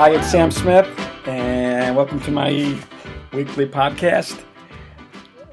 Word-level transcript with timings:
Hi, 0.00 0.12
it's 0.12 0.30
Sam 0.30 0.50
Smith, 0.50 0.88
and 1.28 1.94
welcome 1.94 2.20
to 2.20 2.30
my 2.30 2.50
weekly 3.34 3.66
podcast. 3.66 4.42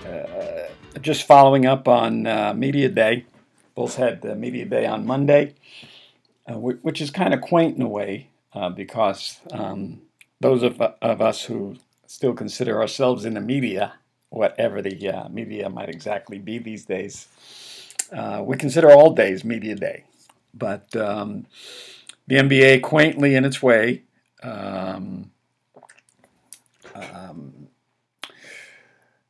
Uh, 0.05 0.70
just 1.01 1.28
following 1.28 1.65
up 1.65 1.89
on 1.89 2.26
uh, 2.26 2.54
Media 2.54 2.88
Day. 2.88 3.25
Bulls 3.75 3.96
had 3.96 4.22
the 4.22 4.36
Media 4.36 4.63
Day 4.63 4.86
on 4.86 5.05
Monday, 5.05 5.55
uh, 6.47 6.54
which 6.58 7.01
is 7.01 7.12
kind 7.12 7.33
of 7.33 7.41
quaint 7.41 7.76
in 7.76 7.81
a 7.81 7.90
way 7.90 8.29
uh, 8.54 8.69
because 8.69 9.41
um, 9.51 10.01
those 10.40 10.64
of, 10.64 10.79
of, 10.79 11.22
us 11.22 11.44
who 11.44 11.76
still 12.05 12.33
consider 12.33 12.79
ourselves 12.79 13.26
in 13.26 13.33
the 13.33 13.41
media, 13.41 13.95
whatever 14.29 14.82
the 14.82 15.09
uh, 15.09 15.27
media 15.27 15.69
might 15.69 15.90
exactly 15.90 16.40
be 16.40 16.58
these 16.58 16.86
days, 16.86 17.27
we 18.44 18.55
consider 18.55 18.90
all 18.91 19.14
days 19.14 19.44
Media 19.44 19.76
Day. 19.76 20.05
But 20.54 20.95
um, 20.95 21.48
the 22.27 22.38
NBA, 22.38 22.82
quaintly 22.82 23.36
in 23.36 23.44
its 23.44 23.62
way, 23.62 24.04
um, 24.44 25.32
um, 26.96 27.68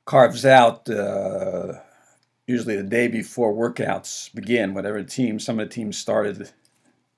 carves 0.06 0.46
out 0.46 0.90
uh, 0.90 1.74
usually 2.48 2.76
the 2.76 2.84
day 2.84 3.08
before 3.08 3.54
workouts 3.54 4.34
begin. 4.34 4.74
Whatever 4.74 5.04
team, 5.04 5.40
some 5.40 5.60
of 5.60 5.68
the 5.68 5.74
teams 5.74 5.98
started 5.98 6.52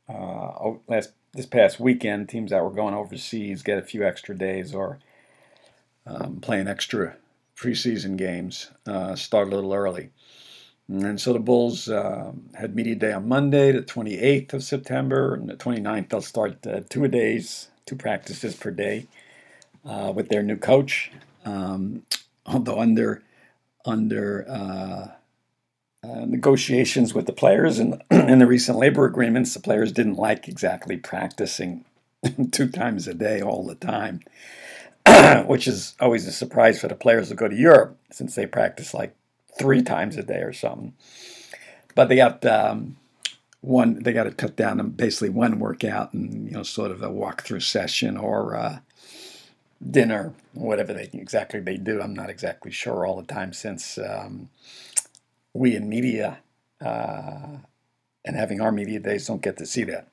uh, 0.08 0.74
last 0.88 1.12
this 1.34 1.46
past 1.46 1.80
weekend. 1.80 2.30
Teams 2.30 2.52
that 2.52 2.64
were 2.64 2.72
going 2.72 2.94
overseas 2.94 3.62
get 3.62 3.78
a 3.78 3.84
few 3.84 4.04
extra 4.06 4.36
days 4.36 4.74
or 4.74 5.00
um, 6.06 6.40
playing 6.42 6.68
extra 6.68 7.16
preseason 7.56 8.18
games. 8.18 8.72
Uh, 8.88 9.16
start 9.16 9.48
a 9.48 9.52
little 9.56 9.74
early. 9.74 10.10
And 10.88 11.22
so 11.22 11.34
the 11.34 11.40
Bulls 11.40 11.88
uh, 11.88 12.32
had 12.56 12.76
media 12.76 12.96
day 12.96 13.14
on 13.14 13.28
Monday, 13.28 13.72
the 13.72 13.84
28th 13.84 14.54
of 14.54 14.64
September, 14.64 15.36
and 15.36 15.48
the 15.48 15.54
29th 15.56 16.10
they'll 16.10 16.22
start 16.22 16.66
uh, 16.66 16.82
two 16.90 17.08
days, 17.08 17.68
two 17.90 17.96
practices 17.96 18.56
per 18.56 18.70
day 18.70 19.08
uh, 19.84 20.14
with 20.16 20.30
their 20.30 20.44
new 20.44 20.58
coach. 20.58 21.12
Um, 21.44 22.04
although 22.46 22.80
under 22.80 23.24
under 23.84 24.46
uh, 24.48 25.08
uh, 26.08 26.26
negotiations 26.26 27.14
with 27.14 27.26
the 27.26 27.34
players 27.34 27.80
and 27.80 28.02
in 28.12 28.38
the 28.38 28.46
recent 28.46 28.78
labor 28.78 29.06
agreements, 29.06 29.54
the 29.54 29.60
players 29.60 29.92
didn't 29.92 30.16
like 30.16 30.48
exactly 30.48 30.98
practicing 30.98 31.84
two 32.52 32.70
times 32.70 33.08
a 33.08 33.14
day 33.16 33.42
all 33.42 33.66
the 33.66 33.76
time, 33.76 34.20
which 35.48 35.68
is 35.68 35.96
always 36.00 36.28
a 36.28 36.32
surprise 36.32 36.80
for 36.80 36.88
the 36.88 36.96
players 36.96 37.30
who 37.30 37.36
go 37.36 37.48
to 37.48 37.56
Europe 37.56 37.98
since 38.12 38.36
they 38.36 38.46
practice 38.46 38.94
like 38.94 39.16
three 39.58 39.82
times 39.82 40.16
a 40.16 40.24
day 40.24 40.42
or 40.42 40.54
something. 40.54 40.94
But 41.96 42.08
they 42.08 42.18
got 42.18 42.46
um, 42.46 42.98
one. 43.62 44.02
They 44.04 44.14
got 44.14 44.24
to 44.24 44.32
cut 44.32 44.56
down 44.56 44.78
to 44.78 44.84
basically 44.84 45.30
one 45.30 45.60
workout 45.60 46.14
and 46.14 46.48
you 46.48 46.54
know 46.54 46.64
sort 46.64 46.92
of 46.92 47.02
a 47.02 47.10
walkthrough 47.10 47.64
session 47.64 48.18
or 48.18 48.56
uh, 48.56 48.80
dinner, 49.90 50.34
whatever 50.54 50.94
they 50.94 51.10
exactly 51.14 51.60
they 51.60 51.78
do. 51.78 52.02
I'm 52.02 52.14
not 52.14 52.30
exactly 52.30 52.72
sure 52.72 53.06
all 53.06 53.20
the 53.22 53.28
time 53.28 53.54
since 53.54 53.98
um, 53.98 54.50
we 55.54 55.76
in 55.76 55.90
media 55.90 56.40
uh, 56.82 57.58
and 58.26 58.36
having 58.36 58.62
our 58.62 58.72
media 58.72 59.00
days 59.00 59.28
don't 59.28 59.42
get 59.42 59.58
to 59.58 59.66
see 59.66 59.84
that. 59.86 60.08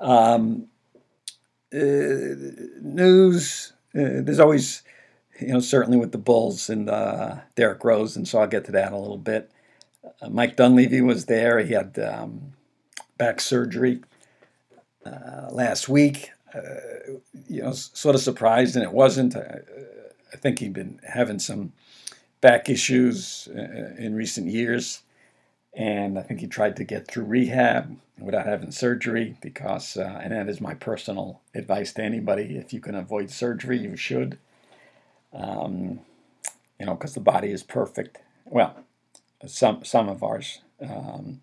Um, 0.00 0.68
uh, 1.72 1.78
news. 2.80 3.72
Uh, 3.94 4.20
there's 4.22 4.40
always 4.40 4.82
you 5.40 5.48
know, 5.48 5.60
certainly 5.60 5.98
with 5.98 6.12
the 6.12 6.18
Bulls 6.18 6.70
and 6.70 6.88
uh, 6.88 7.36
Derrick 7.56 7.84
Rose, 7.84 8.16
and 8.16 8.26
so 8.26 8.38
I'll 8.38 8.46
get 8.46 8.64
to 8.66 8.72
that 8.72 8.88
in 8.88 8.94
a 8.94 9.00
little 9.00 9.18
bit. 9.18 9.50
Uh, 10.04 10.28
Mike 10.28 10.56
Dunleavy 10.56 11.00
was 11.00 11.26
there. 11.26 11.58
He 11.60 11.74
had 11.74 11.98
um, 11.98 12.52
back 13.18 13.40
surgery 13.40 14.02
uh, 15.04 15.48
last 15.50 15.88
week. 15.88 16.30
Uh, 16.54 17.14
you 17.48 17.62
know, 17.62 17.72
sort 17.72 18.14
of 18.14 18.20
surprised, 18.20 18.76
and 18.76 18.84
it 18.84 18.92
wasn't. 18.92 19.36
I, 19.36 19.60
I, 20.32 20.36
think 20.36 20.58
he'd 20.58 20.74
been 20.74 21.00
having 21.06 21.38
some 21.38 21.72
back 22.40 22.68
issues 22.68 23.48
uh, 23.54 23.94
in 23.96 24.14
recent 24.14 24.48
years, 24.48 25.02
and 25.72 26.18
I 26.18 26.22
think 26.22 26.40
he 26.40 26.46
tried 26.46 26.76
to 26.76 26.84
get 26.84 27.08
through 27.08 27.24
rehab 27.24 27.96
without 28.18 28.44
having 28.44 28.70
surgery 28.70 29.36
because, 29.40 29.96
uh, 29.96 30.20
and 30.22 30.32
that 30.32 30.48
is 30.48 30.60
my 30.60 30.74
personal 30.74 31.40
advice 31.54 31.94
to 31.94 32.02
anybody: 32.02 32.56
if 32.58 32.74
you 32.74 32.80
can 32.80 32.94
avoid 32.94 33.30
surgery, 33.30 33.78
you 33.78 33.96
should 33.96 34.38
um, 35.32 36.00
you 36.78 36.86
know, 36.86 36.94
because 36.94 37.14
the 37.14 37.20
body 37.20 37.50
is 37.50 37.62
perfect. 37.62 38.18
Well, 38.44 38.76
some 39.46 39.84
some 39.84 40.08
of 40.08 40.22
ours, 40.22 40.60
um, 40.82 41.42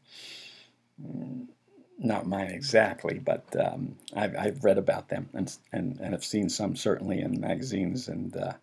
not 2.00 2.28
mine 2.28 2.50
exactly, 2.52 3.20
but 3.20 3.46
um, 3.60 3.96
I've, 4.16 4.36
I've 4.38 4.64
read 4.64 4.78
about 4.78 5.10
them 5.10 5.30
and, 5.34 5.56
and 5.74 6.00
and 6.00 6.14
have 6.14 6.24
seen 6.26 6.50
some 6.50 6.76
certainly 6.76 7.22
in 7.22 7.40
magazines 7.42 8.08
and 8.08 8.36
uh, 8.38 8.54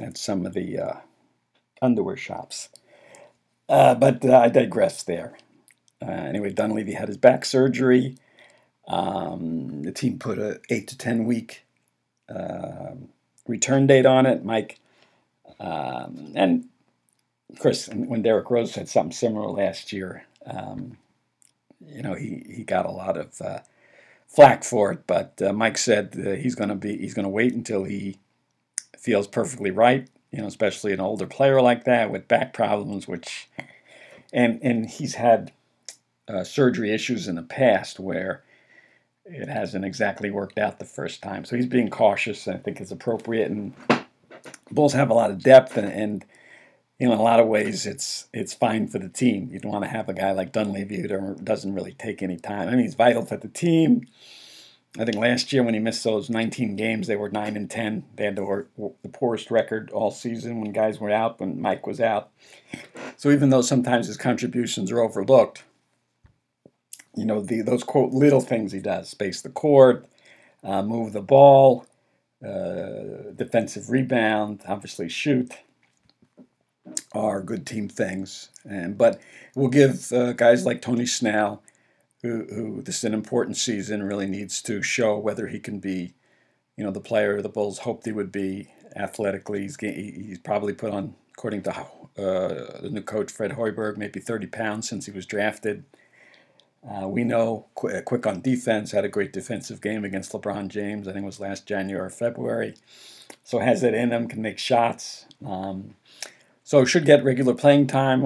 at 0.00 0.18
some 0.18 0.46
of 0.46 0.54
the 0.54 0.78
uh, 0.78 0.96
underwear 1.82 2.16
shops. 2.16 2.68
Uh, 3.68 3.94
but 3.94 4.24
uh, 4.24 4.38
I 4.38 4.48
digress 4.48 5.02
there. 5.02 5.38
Uh, 6.02 6.10
anyway, 6.10 6.52
Dunleavy 6.52 6.94
had 6.94 7.08
his 7.08 7.16
back 7.16 7.44
surgery. 7.44 8.16
Um, 8.88 9.82
the 9.82 9.92
team 9.92 10.18
put 10.18 10.38
a 10.38 10.60
eight 10.70 10.88
to 10.88 10.98
ten 10.98 11.24
week 11.24 11.64
um, 12.28 13.08
return 13.48 13.86
date 13.86 14.06
on 14.06 14.26
it. 14.26 14.44
Mike, 14.44 14.80
um, 15.60 16.32
and 16.34 16.66
of 17.56 17.62
course, 17.62 17.88
when 17.88 18.20
Derrick 18.20 18.50
Rose 18.50 18.72
said 18.72 18.86
something 18.86 19.12
similar 19.12 19.48
last 19.48 19.90
year, 19.90 20.26
um, 20.44 20.98
you 21.80 22.02
know, 22.02 22.12
he, 22.12 22.44
he 22.54 22.64
got 22.64 22.84
a 22.84 22.90
lot 22.90 23.16
of 23.16 23.40
uh, 23.40 23.60
flack 24.26 24.62
for 24.62 24.92
it. 24.92 25.06
But 25.06 25.40
uh, 25.40 25.54
Mike 25.54 25.78
said 25.78 26.38
he's 26.38 26.54
going 26.54 26.68
to 26.68 26.74
be 26.74 26.98
he's 26.98 27.14
going 27.14 27.24
to 27.24 27.30
wait 27.30 27.54
until 27.54 27.84
he 27.84 28.18
feels 28.98 29.26
perfectly 29.26 29.70
right. 29.70 30.06
You 30.30 30.42
know, 30.42 30.46
especially 30.46 30.92
an 30.92 31.00
older 31.00 31.26
player 31.26 31.62
like 31.62 31.84
that 31.84 32.10
with 32.10 32.28
back 32.28 32.52
problems, 32.52 33.08
which 33.08 33.48
and 34.34 34.60
and 34.62 34.90
he's 34.90 35.14
had 35.14 35.50
uh, 36.28 36.44
surgery 36.44 36.92
issues 36.92 37.26
in 37.26 37.36
the 37.36 37.42
past 37.42 37.98
where 37.98 38.42
it 39.24 39.48
hasn't 39.48 39.86
exactly 39.86 40.30
worked 40.30 40.58
out 40.58 40.78
the 40.78 40.84
first 40.84 41.22
time. 41.22 41.46
So 41.46 41.56
he's 41.56 41.64
being 41.64 41.88
cautious. 41.88 42.46
I 42.46 42.58
think 42.58 42.82
it's 42.82 42.92
appropriate. 42.92 43.50
And 43.50 43.72
Bulls 44.70 44.92
have 44.92 45.08
a 45.08 45.14
lot 45.14 45.30
of 45.30 45.42
depth, 45.42 45.78
and, 45.78 45.90
and 45.90 46.24
in 46.98 47.10
a 47.10 47.22
lot 47.22 47.40
of 47.40 47.46
ways, 47.46 47.86
it's 47.86 48.28
it's 48.32 48.54
fine 48.54 48.88
for 48.88 48.98
the 48.98 49.08
team. 49.08 49.50
You 49.52 49.60
don't 49.60 49.72
want 49.72 49.84
to 49.84 49.90
have 49.90 50.08
a 50.08 50.14
guy 50.14 50.32
like 50.32 50.52
Dunleavy 50.52 51.02
who 51.02 51.34
doesn't 51.34 51.74
really 51.74 51.92
take 51.92 52.22
any 52.22 52.36
time. 52.36 52.68
I 52.68 52.72
mean, 52.72 52.82
he's 52.82 52.94
vital 52.94 53.24
for 53.24 53.36
the 53.36 53.48
team. 53.48 54.06
I 54.98 55.04
think 55.04 55.18
last 55.18 55.52
year 55.52 55.62
when 55.62 55.74
he 55.74 55.80
missed 55.80 56.04
those 56.04 56.30
19 56.30 56.74
games, 56.74 57.06
they 57.06 57.16
were 57.16 57.28
nine 57.28 57.54
and 57.54 57.70
10. 57.70 58.04
They 58.16 58.24
had 58.24 58.36
the, 58.36 58.64
the 58.78 59.08
poorest 59.10 59.50
record 59.50 59.90
all 59.90 60.10
season 60.10 60.60
when 60.62 60.72
guys 60.72 60.98
were 60.98 61.10
out, 61.10 61.38
when 61.38 61.60
Mike 61.60 61.86
was 61.86 62.00
out. 62.00 62.30
So 63.18 63.30
even 63.30 63.50
though 63.50 63.60
sometimes 63.60 64.06
his 64.06 64.16
contributions 64.16 64.90
are 64.90 65.00
overlooked, 65.00 65.64
you 67.14 67.26
know, 67.26 67.40
the 67.40 67.62
those 67.62 67.82
quote 67.82 68.12
little 68.12 68.40
things 68.40 68.72
he 68.72 68.80
does: 68.80 69.10
space 69.10 69.42
the 69.42 69.50
court, 69.50 70.06
uh, 70.64 70.82
move 70.82 71.12
the 71.12 71.22
ball, 71.22 71.86
uh, 72.46 73.32
defensive 73.34 73.90
rebound, 73.90 74.62
obviously 74.66 75.08
shoot, 75.08 75.52
are 77.12 77.40
good 77.40 77.66
team 77.66 77.88
things. 77.88 78.50
And 78.68 78.96
but 78.96 79.20
we'll 79.54 79.68
give 79.68 80.12
uh, 80.12 80.32
guys 80.32 80.66
like 80.66 80.82
Tony 80.82 81.06
Snell, 81.06 81.62
who, 82.22 82.44
who 82.44 82.82
this 82.82 82.98
is 82.98 83.04
an 83.04 83.14
important 83.14 83.56
season, 83.56 84.02
really 84.02 84.26
needs 84.26 84.62
to 84.62 84.82
show 84.82 85.18
whether 85.18 85.48
he 85.48 85.58
can 85.58 85.78
be, 85.78 86.14
you 86.76 86.84
know, 86.84 86.90
the 86.90 87.00
player 87.00 87.40
the 87.42 87.48
Bulls 87.48 87.80
hoped 87.80 88.06
he 88.06 88.12
would 88.12 88.32
be 88.32 88.68
athletically. 88.94 89.62
He's 89.62 89.76
he's 89.80 90.38
probably 90.38 90.72
put 90.72 90.92
on, 90.92 91.14
according 91.36 91.62
to 91.62 91.72
uh, 91.72 92.80
the 92.80 92.90
new 92.90 93.02
coach 93.02 93.30
Fred 93.30 93.52
Hoiberg, 93.52 93.96
maybe 93.96 94.20
30 94.20 94.46
pounds 94.46 94.88
since 94.88 95.06
he 95.06 95.12
was 95.12 95.26
drafted. 95.26 95.84
Uh, 96.88 97.08
we 97.08 97.24
know 97.24 97.66
Qu- 97.74 98.00
Quick 98.02 98.26
on 98.26 98.40
defense 98.40 98.92
had 98.92 99.04
a 99.04 99.08
great 99.08 99.32
defensive 99.32 99.80
game 99.80 100.04
against 100.04 100.32
LeBron 100.32 100.68
James. 100.68 101.08
I 101.08 101.12
think 101.12 101.24
it 101.24 101.26
was 101.26 101.40
last 101.40 101.66
January 101.66 102.06
or 102.06 102.10
February. 102.10 102.74
So 103.42 103.58
has 103.58 103.82
it 103.82 103.94
in 103.94 104.12
him, 104.12 104.28
can 104.28 104.40
make 104.40 104.58
shots. 104.58 105.26
Um, 105.44 105.94
so 106.66 106.84
should 106.84 107.04
get 107.04 107.22
regular 107.22 107.54
playing 107.54 107.86
time 107.86 108.22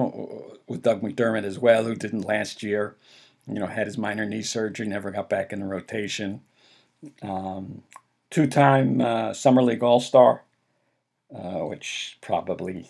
with 0.67 0.81
Doug 0.81 1.03
McDermott 1.03 1.43
as 1.43 1.59
well, 1.59 1.83
who 1.83 1.93
didn't 1.93 2.23
last 2.23 2.63
year. 2.63 2.95
You 3.45 3.59
know, 3.59 3.67
had 3.67 3.85
his 3.85 3.99
minor 3.99 4.25
knee 4.25 4.41
surgery, 4.41 4.87
never 4.87 5.11
got 5.11 5.29
back 5.29 5.53
in 5.53 5.59
the 5.59 5.67
rotation. 5.67 6.41
Um, 7.21 7.83
two-time 8.31 8.99
uh, 8.99 9.35
summer 9.35 9.61
league 9.61 9.83
All-Star, 9.83 10.41
uh, 11.35 11.59
which 11.67 12.17
probably 12.19 12.89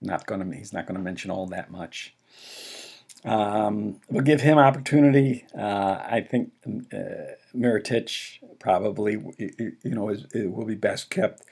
not 0.00 0.26
going 0.26 0.50
to. 0.50 0.56
He's 0.56 0.72
not 0.72 0.86
going 0.86 0.98
to 0.98 1.04
mention 1.04 1.30
all 1.30 1.46
that 1.46 1.70
much. 1.70 2.16
Um, 3.24 4.00
we'll 4.10 4.24
give 4.24 4.40
him 4.40 4.58
opportunity. 4.58 5.44
Uh, 5.56 6.02
I 6.10 6.26
think 6.28 6.50
uh, 6.66 7.36
Mirotic 7.54 8.40
probably, 8.58 9.12
you 9.38 9.76
know, 9.84 10.08
is, 10.08 10.26
will 10.34 10.66
be 10.66 10.74
best 10.74 11.08
kept, 11.08 11.44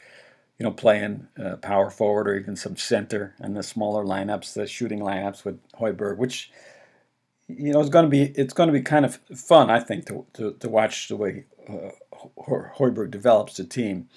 you 0.58 0.64
know, 0.64 0.72
playing 0.72 1.28
uh, 1.42 1.56
power 1.56 1.90
forward 1.90 2.28
or 2.28 2.36
even 2.36 2.56
some 2.56 2.76
center 2.76 3.34
and 3.38 3.56
the 3.56 3.62
smaller 3.62 4.04
lineups, 4.04 4.54
the 4.54 4.66
shooting 4.66 5.00
lineups 5.00 5.44
with 5.44 5.60
Hoiberg, 5.72 6.16
which, 6.16 6.50
you 7.48 7.72
know, 7.72 7.80
it's 7.80 7.90
going 7.90 8.04
to 8.04 8.10
be 8.10 8.22
it's 8.22 8.54
going 8.54 8.68
to 8.68 8.72
be 8.72 8.82
kind 8.82 9.04
of 9.04 9.16
fun, 9.34 9.70
I 9.70 9.80
think, 9.80 10.06
to 10.06 10.26
to, 10.34 10.52
to 10.54 10.68
watch 10.68 11.08
the 11.08 11.16
way 11.16 11.44
uh, 11.68 11.90
Hoiberg 12.78 13.10
develops 13.10 13.56
the 13.56 13.64
team. 13.64 14.08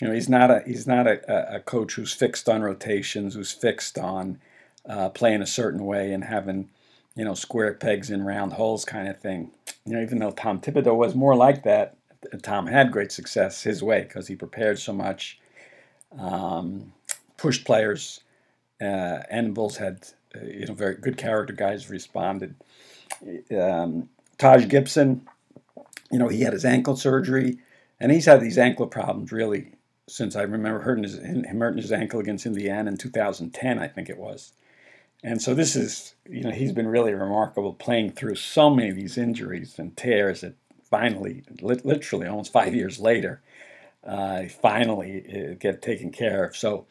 You 0.00 0.08
know, 0.08 0.14
he's 0.14 0.28
not 0.28 0.50
a 0.50 0.62
he's 0.66 0.86
not 0.86 1.06
a, 1.06 1.56
a 1.56 1.60
coach 1.60 1.94
who's 1.94 2.12
fixed 2.12 2.48
on 2.48 2.62
rotations, 2.62 3.34
who's 3.34 3.52
fixed 3.52 3.98
on 3.98 4.38
uh, 4.88 5.10
playing 5.10 5.42
a 5.42 5.46
certain 5.46 5.84
way 5.84 6.12
and 6.12 6.24
having 6.24 6.70
you 7.16 7.24
know 7.24 7.34
square 7.34 7.74
pegs 7.74 8.10
in 8.10 8.24
round 8.24 8.54
holes 8.54 8.84
kind 8.84 9.08
of 9.08 9.20
thing. 9.20 9.50
You 9.84 9.94
know, 9.94 10.02
even 10.02 10.18
though 10.18 10.30
Tom 10.30 10.60
Thibodeau 10.60 10.96
was 10.96 11.14
more 11.14 11.36
like 11.36 11.62
that, 11.64 11.96
Tom 12.42 12.66
had 12.66 12.92
great 12.92 13.12
success 13.12 13.62
his 13.62 13.82
way 13.82 14.02
because 14.02 14.28
he 14.28 14.36
prepared 14.36 14.78
so 14.78 14.92
much, 14.92 15.38
um, 16.18 16.92
pushed 17.36 17.64
players, 17.64 18.20
uh, 18.80 19.22
and 19.30 19.54
Bulls 19.54 19.76
had 19.76 20.08
uh, 20.34 20.44
you 20.44 20.66
know 20.66 20.74
very 20.74 20.96
good 20.96 21.16
character 21.16 21.52
guys 21.52 21.90
responded. 21.90 22.54
Um, 23.56 24.08
Taj 24.38 24.68
Gibson, 24.68 25.26
you 26.10 26.18
know, 26.18 26.28
he 26.28 26.40
had 26.42 26.52
his 26.52 26.64
ankle 26.64 26.96
surgery, 26.96 27.58
and 27.98 28.10
he's 28.10 28.26
had 28.26 28.40
these 28.40 28.58
ankle 28.58 28.86
problems 28.86 29.32
really 29.32 29.72
since 30.10 30.34
I 30.34 30.42
remember 30.42 30.80
hurting 30.80 31.04
his, 31.04 31.18
him 31.18 31.60
hurting 31.60 31.80
his 31.80 31.92
ankle 31.92 32.18
against 32.18 32.44
Indiana 32.44 32.90
in 32.90 32.96
2010, 32.96 33.78
I 33.78 33.86
think 33.86 34.10
it 34.10 34.18
was. 34.18 34.52
And 35.22 35.40
so 35.40 35.54
this 35.54 35.76
is, 35.76 36.14
you 36.28 36.42
know, 36.42 36.50
he's 36.50 36.72
been 36.72 36.88
really 36.88 37.14
remarkable 37.14 37.74
playing 37.74 38.12
through 38.12 38.34
so 38.34 38.70
many 38.70 38.88
of 38.90 38.96
these 38.96 39.16
injuries 39.16 39.78
and 39.78 39.96
tears 39.96 40.40
that 40.40 40.54
finally, 40.82 41.44
literally 41.62 42.26
almost 42.26 42.52
five 42.52 42.74
years 42.74 42.98
later, 42.98 43.40
uh, 44.04 44.44
finally 44.62 45.24
uh, 45.28 45.54
get 45.58 45.82
taken 45.82 46.10
care 46.10 46.44
of. 46.44 46.56
So 46.56 46.86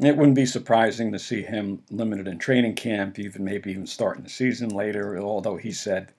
it 0.00 0.16
wouldn't 0.16 0.36
be 0.36 0.46
surprising 0.46 1.12
to 1.12 1.18
see 1.18 1.42
him 1.42 1.82
limited 1.90 2.26
in 2.28 2.38
training 2.38 2.74
camp, 2.74 3.18
even 3.18 3.44
maybe 3.44 3.70
even 3.70 3.86
starting 3.86 4.24
the 4.24 4.30
season 4.30 4.70
later. 4.70 5.18
Although 5.18 5.56
he 5.56 5.72
said 5.72 6.12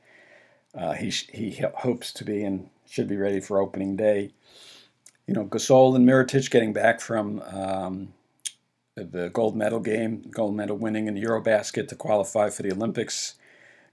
uh, 0.75 0.93
he 0.93 1.09
he 1.09 1.63
hopes 1.75 2.11
to 2.13 2.25
be 2.25 2.43
and 2.43 2.69
should 2.87 3.07
be 3.07 3.17
ready 3.17 3.39
for 3.39 3.59
opening 3.59 3.95
day. 3.95 4.31
You 5.27 5.33
know, 5.33 5.45
Gasol 5.45 5.95
and 5.95 6.07
Mirotic 6.07 6.51
getting 6.51 6.73
back 6.73 6.99
from 6.99 7.41
um, 7.41 8.13
the 8.95 9.29
gold 9.29 9.55
medal 9.55 9.79
game, 9.79 10.23
gold 10.29 10.55
medal 10.55 10.77
winning 10.77 11.07
in 11.07 11.15
the 11.15 11.23
Eurobasket 11.23 11.87
to 11.87 11.95
qualify 11.95 12.49
for 12.49 12.63
the 12.63 12.71
Olympics. 12.71 13.35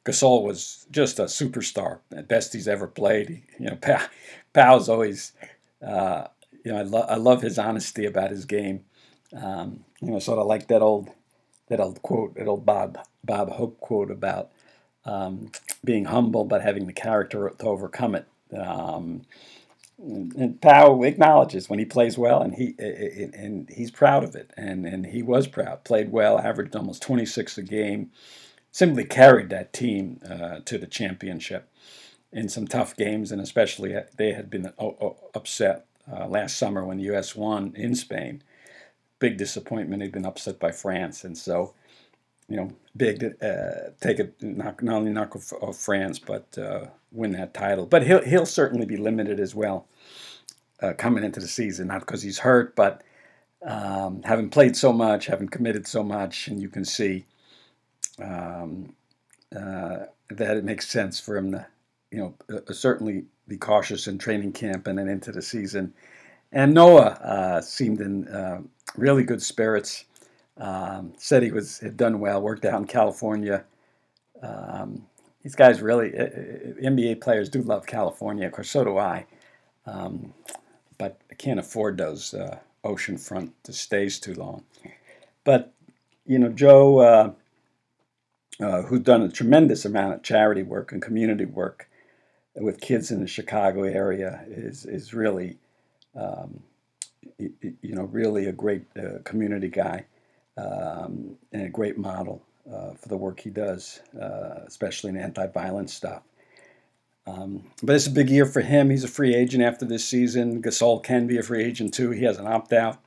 Gasol 0.04 0.42
was 0.42 0.86
just 0.90 1.18
a 1.18 1.24
superstar, 1.24 2.00
best 2.26 2.52
he's 2.52 2.68
ever 2.68 2.86
played. 2.86 3.42
You 3.58 3.70
know, 3.70 3.78
Pau's 4.52 4.88
always, 4.88 5.32
uh, 5.86 6.26
you 6.64 6.72
know, 6.72 6.78
I, 6.78 6.82
lo- 6.82 7.06
I 7.08 7.16
love 7.16 7.42
his 7.42 7.58
honesty 7.58 8.06
about 8.06 8.30
his 8.30 8.44
game. 8.46 8.84
Um, 9.36 9.84
you 10.00 10.10
know, 10.12 10.18
sort 10.20 10.38
of 10.40 10.46
like 10.46 10.68
that 10.68 10.82
old, 10.82 11.10
that 11.68 11.80
old 11.80 12.02
quote, 12.02 12.36
that 12.36 12.48
old 12.48 12.66
Bob 12.66 12.98
Bob 13.24 13.50
Hope 13.52 13.80
quote 13.80 14.10
about 14.10 14.50
um, 15.04 15.52
being 15.84 16.06
humble 16.06 16.44
but 16.44 16.62
having 16.62 16.86
the 16.86 16.92
character 16.94 17.52
to 17.58 17.66
overcome 17.66 18.14
it. 18.16 18.26
Um, 18.56 19.22
and 20.36 20.60
Pau 20.60 21.02
acknowledges 21.04 21.70
when 21.70 21.78
he 21.78 21.86
plays 21.86 22.18
well, 22.18 22.42
and 22.42 22.54
he 22.54 22.74
and 22.78 23.68
he's 23.70 23.90
proud 23.90 24.24
of 24.24 24.36
it, 24.36 24.52
and 24.56 24.86
and 24.86 25.06
he 25.06 25.22
was 25.22 25.48
proud. 25.48 25.84
Played 25.84 26.12
well, 26.12 26.38
averaged 26.38 26.76
almost 26.76 27.02
26 27.02 27.58
a 27.58 27.62
game, 27.62 28.10
simply 28.72 29.04
carried 29.04 29.50
that 29.50 29.72
team 29.72 30.20
uh, 30.28 30.60
to 30.66 30.78
the 30.78 30.88
championship 30.88 31.69
in 32.32 32.48
some 32.48 32.66
tough 32.66 32.96
games, 32.96 33.32
and 33.32 33.40
especially 33.40 33.94
uh, 33.94 34.02
they 34.16 34.32
had 34.32 34.50
been 34.50 34.72
upset 35.34 35.86
uh, 36.10 36.26
last 36.26 36.56
summer 36.56 36.84
when 36.84 36.98
the 36.98 37.04
U.S. 37.04 37.34
won 37.34 37.72
in 37.76 37.94
Spain. 37.94 38.42
Big 39.18 39.36
disappointment. 39.36 40.00
They'd 40.00 40.12
been 40.12 40.26
upset 40.26 40.58
by 40.58 40.72
France, 40.72 41.24
and 41.24 41.36
so 41.36 41.74
you 42.50 42.56
know, 42.56 42.72
big 42.96 43.20
to 43.20 43.28
uh, 43.48 43.90
take 44.00 44.18
it 44.18 44.34
not, 44.42 44.82
not 44.82 44.96
only 44.96 45.12
knock 45.12 45.36
off, 45.36 45.76
France, 45.76 46.18
but 46.18 46.58
uh, 46.58 46.86
win 47.12 47.30
that 47.32 47.54
title. 47.54 47.86
But 47.86 48.04
he'll 48.06 48.24
he'll 48.24 48.44
certainly 48.44 48.84
be 48.84 48.96
limited 48.96 49.38
as 49.38 49.54
well 49.54 49.86
uh, 50.82 50.92
coming 50.98 51.22
into 51.22 51.40
the 51.40 51.48
season, 51.48 51.86
not 51.86 52.00
because 52.00 52.22
he's 52.22 52.40
hurt, 52.40 52.74
but 52.74 53.02
um, 53.64 54.22
having 54.24 54.50
played 54.50 54.76
so 54.76 54.92
much, 54.92 55.26
having 55.26 55.48
committed 55.48 55.86
so 55.86 56.02
much, 56.02 56.48
and 56.48 56.60
you 56.60 56.68
can 56.68 56.84
see 56.84 57.24
um, 58.20 58.94
uh, 59.54 60.06
that 60.30 60.56
it 60.56 60.64
makes 60.64 60.88
sense 60.88 61.20
for 61.20 61.36
him 61.36 61.52
to, 61.52 61.66
you 62.10 62.18
know, 62.18 62.34
uh, 62.54 62.72
certainly 62.72 63.24
be 63.48 63.56
cautious 63.56 64.06
in 64.06 64.18
training 64.18 64.52
camp 64.52 64.86
and 64.86 64.98
then 64.98 65.08
into 65.08 65.32
the 65.32 65.42
season. 65.42 65.92
And 66.52 66.74
Noah 66.74 67.18
uh, 67.22 67.60
seemed 67.60 68.00
in 68.00 68.26
really 68.96 69.24
good 69.24 69.42
spirits. 69.42 70.04
Um, 70.56 71.14
said 71.16 71.42
he 71.42 71.52
was 71.52 71.78
had 71.78 71.96
done 71.96 72.20
well, 72.20 72.42
worked 72.42 72.64
out 72.64 72.80
in 72.80 72.86
California. 72.86 73.64
Um, 74.42 75.06
these 75.42 75.54
guys 75.54 75.80
really, 75.80 76.16
uh, 76.16 76.24
uh 76.24 76.28
NBA 76.82 77.20
players 77.20 77.48
do 77.48 77.62
love 77.62 77.86
California. 77.86 78.46
Of 78.46 78.52
course, 78.52 78.70
so 78.70 78.84
do 78.84 78.98
I. 78.98 79.26
Um, 79.86 80.34
but 80.98 81.18
I 81.30 81.34
can't 81.34 81.58
afford 81.58 81.96
those 81.96 82.34
uh, 82.34 82.58
oceanfront 82.84 83.52
stays 83.70 84.18
too 84.18 84.34
long. 84.34 84.64
But 85.44 85.72
you 86.26 86.38
know, 86.38 86.50
Joe, 86.50 86.98
uh, 87.00 87.32
uh, 88.60 88.82
who's 88.82 89.00
done 89.00 89.22
a 89.22 89.30
tremendous 89.30 89.86
amount 89.86 90.14
of 90.14 90.22
charity 90.22 90.62
work 90.62 90.92
and 90.92 91.00
community 91.00 91.46
work 91.46 91.88
with 92.56 92.80
kids 92.80 93.10
in 93.10 93.20
the 93.20 93.26
Chicago 93.26 93.82
area, 93.82 94.44
is 94.48 94.84
is 94.84 95.14
really, 95.14 95.58
um, 96.14 96.62
you 97.38 97.94
know, 97.94 98.04
really 98.04 98.46
a 98.46 98.52
great 98.52 98.84
uh, 98.96 99.18
community 99.24 99.68
guy 99.68 100.04
um, 100.56 101.36
and 101.52 101.62
a 101.62 101.70
great 101.70 101.98
model 101.98 102.42
uh, 102.70 102.92
for 102.94 103.08
the 103.08 103.16
work 103.16 103.40
he 103.40 103.50
does, 103.50 104.00
uh, 104.20 104.60
especially 104.66 105.10
in 105.10 105.16
anti-violence 105.16 105.92
stuff. 105.92 106.22
Um, 107.26 107.64
but 107.82 107.96
it's 107.96 108.06
a 108.06 108.10
big 108.10 108.30
year 108.30 108.46
for 108.46 108.60
him. 108.60 108.90
He's 108.90 109.04
a 109.04 109.08
free 109.08 109.34
agent 109.34 109.62
after 109.62 109.84
this 109.84 110.04
season. 110.04 110.62
Gasol 110.62 111.02
can 111.02 111.26
be 111.26 111.38
a 111.38 111.42
free 111.42 111.62
agent 111.62 111.94
too. 111.94 112.10
He 112.10 112.24
has 112.24 112.38
an 112.38 112.46
opt 112.46 112.72
out. 112.72 112.98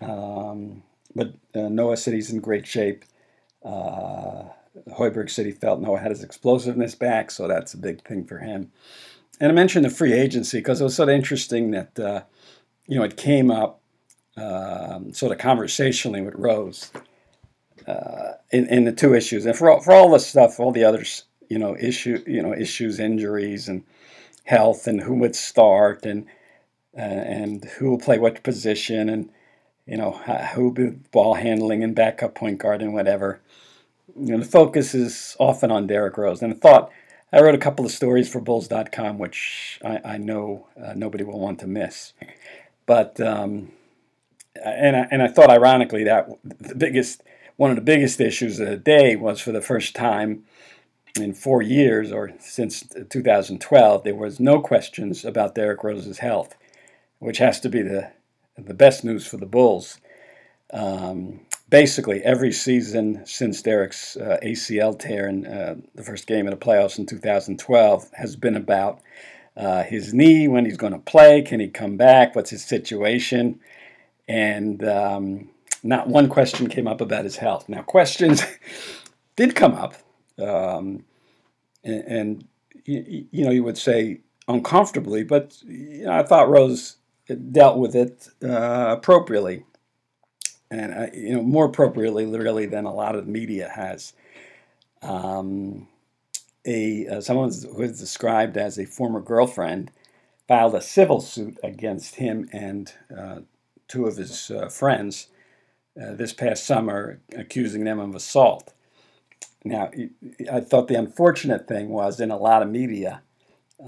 Um, 0.00 0.82
but 1.14 1.34
uh, 1.54 1.68
Noah 1.68 1.96
said 1.96 2.14
he's 2.14 2.30
in 2.30 2.40
great 2.40 2.66
shape. 2.66 3.04
Uh, 3.64 4.44
Hoiberg 4.88 5.30
said 5.30 5.46
he 5.46 5.52
felt 5.52 5.80
Noah 5.80 6.00
had 6.00 6.10
his 6.10 6.22
explosiveness 6.22 6.94
back, 6.94 7.30
so 7.30 7.48
that's 7.48 7.74
a 7.74 7.78
big 7.78 8.02
thing 8.02 8.24
for 8.24 8.38
him. 8.38 8.70
And 9.40 9.50
I 9.50 9.54
mentioned 9.54 9.84
the 9.84 9.90
free 9.90 10.12
agency 10.12 10.58
because 10.58 10.80
it 10.80 10.84
was 10.84 10.94
sort 10.94 11.08
of 11.08 11.14
interesting 11.14 11.70
that 11.70 11.98
uh, 11.98 12.22
you 12.86 12.96
know 12.96 13.04
it 13.04 13.16
came 13.16 13.50
up 13.50 13.80
um, 14.36 15.12
sort 15.12 15.32
of 15.32 15.38
conversationally 15.38 16.20
with 16.20 16.34
Rose 16.34 16.90
uh, 17.86 18.32
in, 18.50 18.66
in 18.68 18.84
the 18.84 18.92
two 18.92 19.14
issues, 19.14 19.46
and 19.46 19.56
for 19.56 19.70
all, 19.70 19.80
for 19.80 19.92
all 19.92 20.10
the 20.10 20.20
stuff, 20.20 20.60
all 20.60 20.72
the 20.72 20.84
others, 20.84 21.24
you 21.48 21.58
know, 21.58 21.76
issue, 21.78 22.22
you 22.26 22.42
know, 22.42 22.54
issues, 22.54 23.00
injuries, 23.00 23.68
and 23.68 23.82
health, 24.44 24.86
and 24.86 25.00
who 25.00 25.14
would 25.14 25.34
start, 25.34 26.04
and 26.04 26.26
uh, 26.96 27.00
and 27.00 27.64
who 27.64 27.90
will 27.90 27.98
play 27.98 28.18
what 28.18 28.42
position, 28.42 29.08
and 29.08 29.30
you 29.86 29.96
know, 29.96 30.12
who 30.54 30.72
be 30.72 30.90
ball 31.10 31.34
handling 31.34 31.82
and 31.82 31.96
backup 31.96 32.34
point 32.34 32.58
guard 32.58 32.82
and 32.82 32.94
whatever. 32.94 33.40
You 34.20 34.32
know, 34.32 34.38
the 34.38 34.50
focus 34.50 34.94
is 34.94 35.36
often 35.38 35.70
on 35.70 35.86
Derrick 35.86 36.16
Rose, 36.16 36.42
and 36.42 36.52
I 36.52 36.56
thought. 36.56 36.90
I 37.32 37.40
wrote 37.40 37.54
a 37.54 37.58
couple 37.58 37.84
of 37.84 37.92
stories 37.92 38.28
for 38.28 38.40
Bulls.com, 38.40 39.16
which 39.16 39.78
I, 39.84 40.00
I 40.04 40.18
know 40.18 40.66
uh, 40.76 40.94
nobody 40.96 41.22
will 41.22 41.38
want 41.38 41.60
to 41.60 41.68
miss. 41.68 42.12
But 42.86 43.20
um, 43.20 43.70
and 44.64 44.96
I, 44.96 45.08
and 45.10 45.22
I 45.22 45.28
thought 45.28 45.50
ironically 45.50 46.04
that 46.04 46.28
the 46.42 46.74
biggest 46.74 47.22
one 47.56 47.70
of 47.70 47.76
the 47.76 47.82
biggest 47.82 48.20
issues 48.20 48.58
of 48.58 48.68
the 48.68 48.76
day 48.76 49.16
was 49.16 49.40
for 49.40 49.52
the 49.52 49.60
first 49.60 49.94
time 49.94 50.44
in 51.16 51.34
four 51.34 51.60
years 51.60 52.12
or 52.12 52.32
since 52.38 52.84
2012 53.10 54.04
there 54.04 54.14
was 54.14 54.38
no 54.38 54.60
questions 54.60 55.24
about 55.24 55.54
Derrick 55.54 55.82
Rose's 55.82 56.18
health, 56.18 56.56
which 57.18 57.38
has 57.38 57.60
to 57.60 57.68
be 57.68 57.82
the 57.82 58.10
the 58.56 58.74
best 58.74 59.04
news 59.04 59.26
for 59.26 59.36
the 59.36 59.46
Bulls. 59.46 59.98
Um, 60.72 61.40
basically, 61.70 62.22
every 62.22 62.52
season 62.52 63.24
since 63.24 63.62
Derrick's 63.62 64.16
uh, 64.16 64.38
ACL 64.42 64.98
tear 64.98 65.28
in 65.28 65.46
uh, 65.46 65.76
the 65.94 66.02
first 66.02 66.26
game 66.26 66.46
of 66.46 66.58
the 66.58 66.64
playoffs 66.64 66.98
in 66.98 67.06
2012 67.06 68.10
has 68.14 68.36
been 68.36 68.56
about 68.56 69.00
uh, 69.56 69.82
his 69.82 70.12
knee, 70.12 70.48
when 70.48 70.64
he's 70.64 70.76
going 70.76 70.92
to 70.92 70.98
play, 70.98 71.42
can 71.42 71.60
he 71.60 71.68
come 71.68 71.96
back, 71.96 72.34
what's 72.34 72.50
his 72.50 72.64
situation 72.64 73.60
and 74.30 74.84
um, 74.84 75.48
not 75.82 76.06
one 76.06 76.28
question 76.28 76.68
came 76.68 76.86
up 76.86 77.00
about 77.00 77.24
his 77.24 77.36
health. 77.36 77.68
Now, 77.68 77.82
questions 77.82 78.44
did 79.36 79.56
come 79.56 79.74
up, 79.74 79.94
um, 80.38 81.04
and, 81.82 82.04
and 82.04 82.48
you, 82.84 83.44
know, 83.44 83.50
you 83.50 83.64
would 83.64 83.76
say 83.76 84.20
uncomfortably, 84.46 85.24
but 85.24 85.60
you 85.64 86.04
know, 86.04 86.12
I 86.12 86.22
thought 86.22 86.48
Rose 86.48 86.96
dealt 87.50 87.78
with 87.78 87.96
it 87.96 88.28
uh, 88.44 88.94
appropriately, 88.96 89.64
and 90.70 91.10
you 91.14 91.34
know, 91.34 91.42
more 91.42 91.66
appropriately, 91.66 92.26
literally, 92.26 92.66
than 92.66 92.84
a 92.84 92.94
lot 92.94 93.14
of 93.14 93.26
the 93.26 93.32
media 93.32 93.70
has. 93.74 94.12
Um, 95.02 95.88
a 96.66 97.06
uh, 97.06 97.20
someone 97.20 97.50
who 97.50 97.82
is 97.82 97.98
described 97.98 98.56
as 98.56 98.78
a 98.78 98.84
former 98.84 99.20
girlfriend 99.20 99.90
filed 100.46 100.74
a 100.74 100.82
civil 100.82 101.20
suit 101.20 101.58
against 101.62 102.16
him 102.16 102.48
and 102.52 102.92
uh, 103.16 103.40
two 103.88 104.06
of 104.06 104.16
his 104.16 104.50
uh, 104.50 104.68
friends 104.68 105.28
uh, 106.00 106.14
this 106.14 106.32
past 106.32 106.64
summer, 106.64 107.20
accusing 107.36 107.84
them 107.84 107.98
of 107.98 108.14
assault. 108.14 108.72
now, 109.64 109.90
I 110.50 110.60
thought 110.60 110.88
the 110.88 110.94
unfortunate 110.94 111.66
thing 111.66 111.88
was 111.88 112.20
in 112.20 112.30
a 112.30 112.36
lot 112.36 112.62
of 112.62 112.68
media, 112.68 113.22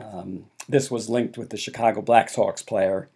um, 0.01 0.47
this 0.69 0.91
was 0.91 1.09
linked 1.09 1.39
with 1.39 1.51
the 1.51 1.57
Chicago 1.57 2.03
Blackhawks 2.03 2.65
player 2.65 3.09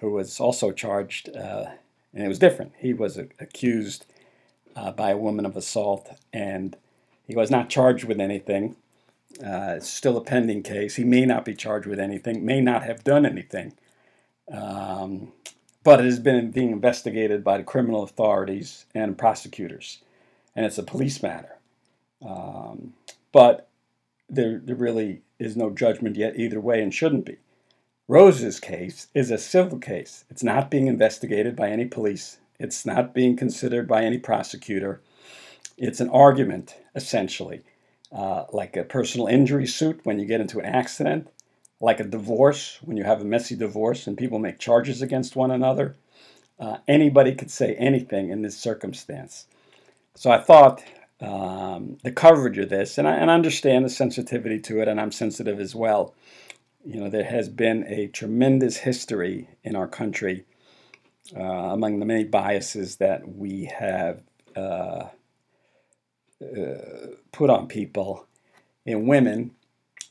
who 0.00 0.10
was 0.10 0.40
also 0.40 0.72
charged, 0.72 1.34
uh, 1.36 1.66
and 2.14 2.24
it 2.24 2.28
was 2.28 2.38
different. 2.38 2.72
He 2.78 2.94
was 2.94 3.18
accused 3.18 4.06
uh, 4.76 4.92
by 4.92 5.10
a 5.10 5.16
woman 5.16 5.44
of 5.44 5.56
assault, 5.56 6.10
and 6.32 6.76
he 7.26 7.34
was 7.34 7.50
not 7.50 7.68
charged 7.68 8.04
with 8.04 8.20
anything. 8.20 8.76
Uh, 9.44 9.74
it's 9.76 9.88
still 9.88 10.16
a 10.16 10.24
pending 10.24 10.62
case. 10.62 10.94
He 10.94 11.04
may 11.04 11.26
not 11.26 11.44
be 11.44 11.54
charged 11.54 11.86
with 11.86 11.98
anything, 11.98 12.44
may 12.46 12.60
not 12.60 12.84
have 12.84 13.02
done 13.02 13.26
anything. 13.26 13.74
Um, 14.50 15.32
but 15.82 16.00
it 16.00 16.06
has 16.06 16.20
been 16.20 16.50
being 16.50 16.70
investigated 16.70 17.44
by 17.44 17.58
the 17.58 17.64
criminal 17.64 18.02
authorities 18.02 18.86
and 18.94 19.18
prosecutors, 19.18 19.98
and 20.54 20.64
it's 20.64 20.78
a 20.78 20.82
police 20.82 21.22
matter. 21.22 21.58
Um, 22.26 22.94
but 23.32 23.68
there, 24.30 24.60
there 24.64 24.76
really 24.76 25.22
is 25.38 25.56
no 25.56 25.70
judgment 25.70 26.16
yet 26.16 26.38
either 26.38 26.60
way 26.60 26.80
and 26.80 26.94
shouldn't 26.94 27.26
be. 27.26 27.36
Rose's 28.06 28.60
case 28.60 29.08
is 29.14 29.30
a 29.30 29.38
civil 29.38 29.78
case. 29.78 30.24
It's 30.28 30.42
not 30.42 30.70
being 30.70 30.88
investigated 30.88 31.56
by 31.56 31.70
any 31.70 31.86
police, 31.86 32.38
it's 32.58 32.84
not 32.84 33.14
being 33.14 33.34
considered 33.34 33.88
by 33.88 34.04
any 34.04 34.18
prosecutor. 34.18 35.00
It's 35.78 36.00
an 36.00 36.10
argument, 36.10 36.76
essentially, 36.94 37.62
uh, 38.12 38.44
like 38.52 38.76
a 38.76 38.84
personal 38.84 39.26
injury 39.26 39.66
suit 39.66 40.00
when 40.04 40.18
you 40.18 40.26
get 40.26 40.40
into 40.40 40.60
an 40.60 40.66
accident, 40.66 41.28
like 41.80 41.98
a 41.98 42.04
divorce 42.04 42.78
when 42.82 42.96
you 42.96 43.04
have 43.04 43.22
a 43.22 43.24
messy 43.24 43.56
divorce 43.56 44.06
and 44.06 44.18
people 44.18 44.38
make 44.38 44.58
charges 44.58 45.00
against 45.00 45.34
one 45.34 45.50
another. 45.50 45.96
Uh, 46.60 46.76
anybody 46.86 47.34
could 47.34 47.50
say 47.50 47.74
anything 47.74 48.28
in 48.28 48.42
this 48.42 48.56
circumstance. 48.56 49.46
So 50.14 50.30
I 50.30 50.38
thought 50.38 50.84
um, 51.20 51.96
the 52.04 52.12
coverage 52.12 52.58
of 52.58 52.68
this, 52.68 52.98
and 52.98 53.08
I, 53.08 53.14
and 53.16 53.30
I 53.30 53.34
understand 53.34 53.84
the 53.84 53.90
sensitivity 53.90 54.60
to 54.60 54.80
it, 54.80 54.88
and 54.88 55.00
I'm 55.00 55.10
sensitive 55.10 55.58
as 55.58 55.74
well. 55.74 56.14
You 56.84 57.00
know, 57.00 57.08
there 57.08 57.24
has 57.24 57.48
been 57.48 57.84
a 57.88 58.08
tremendous 58.08 58.78
history 58.78 59.48
in 59.62 59.74
our 59.76 59.88
country 59.88 60.44
uh, 61.36 61.40
among 61.40 61.98
the 61.98 62.06
many 62.06 62.24
biases 62.24 62.96
that 62.96 63.26
we 63.26 63.64
have 63.64 64.22
uh, 64.54 65.08
uh, 66.42 67.06
put 67.32 67.50
on 67.50 67.66
people 67.68 68.26
and 68.86 69.08
women 69.08 69.52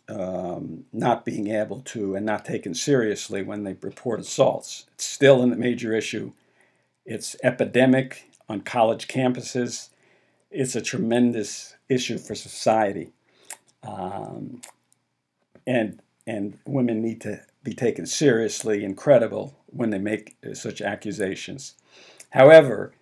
um, 0.09 0.85
not 0.91 1.25
being 1.25 1.47
able 1.49 1.81
to 1.81 2.15
and 2.15 2.25
not 2.25 2.43
taken 2.43 2.73
seriously 2.73 3.43
when 3.43 3.63
they 3.63 3.77
report 3.81 4.19
assaults. 4.19 4.85
It's 4.95 5.05
still 5.05 5.41
a 5.41 5.47
major 5.47 5.93
issue. 5.93 6.31
It's 7.05 7.35
epidemic 7.43 8.29
on 8.49 8.61
college 8.61 9.07
campuses 9.07 9.89
it's 10.53 10.75
a 10.75 10.81
tremendous 10.81 11.75
issue 11.89 12.17
for 12.19 12.35
society. 12.35 13.11
Um, 13.81 14.61
and, 15.65 15.99
and 16.25 16.57
women 16.65 17.01
need 17.01 17.21
to 17.21 17.41
be 17.63 17.73
taken 17.73 18.05
seriously 18.05 18.83
and 18.83 18.97
credible 18.97 19.55
when 19.67 19.89
they 19.89 19.99
make 19.99 20.35
such 20.53 20.81
accusations. 20.81 21.75
However, 22.31 22.93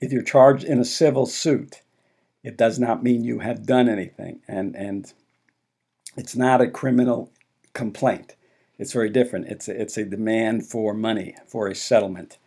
if 0.00 0.12
you're 0.12 0.22
charged 0.22 0.64
in 0.64 0.78
a 0.78 0.84
civil 0.84 1.26
suit, 1.26 1.82
it 2.42 2.56
does 2.56 2.78
not 2.78 3.02
mean 3.02 3.24
you 3.24 3.40
have 3.40 3.66
done 3.66 3.88
anything. 3.88 4.40
And, 4.48 4.74
and 4.74 5.12
it's 6.16 6.36
not 6.36 6.60
a 6.60 6.70
criminal 6.70 7.30
complaint. 7.74 8.36
It's 8.78 8.92
very 8.92 9.10
different. 9.10 9.48
It's 9.48 9.68
a, 9.68 9.80
it's 9.80 9.96
a 9.96 10.04
demand 10.04 10.66
for 10.66 10.94
money, 10.94 11.36
for 11.46 11.68
a 11.68 11.74
settlement. 11.74 12.38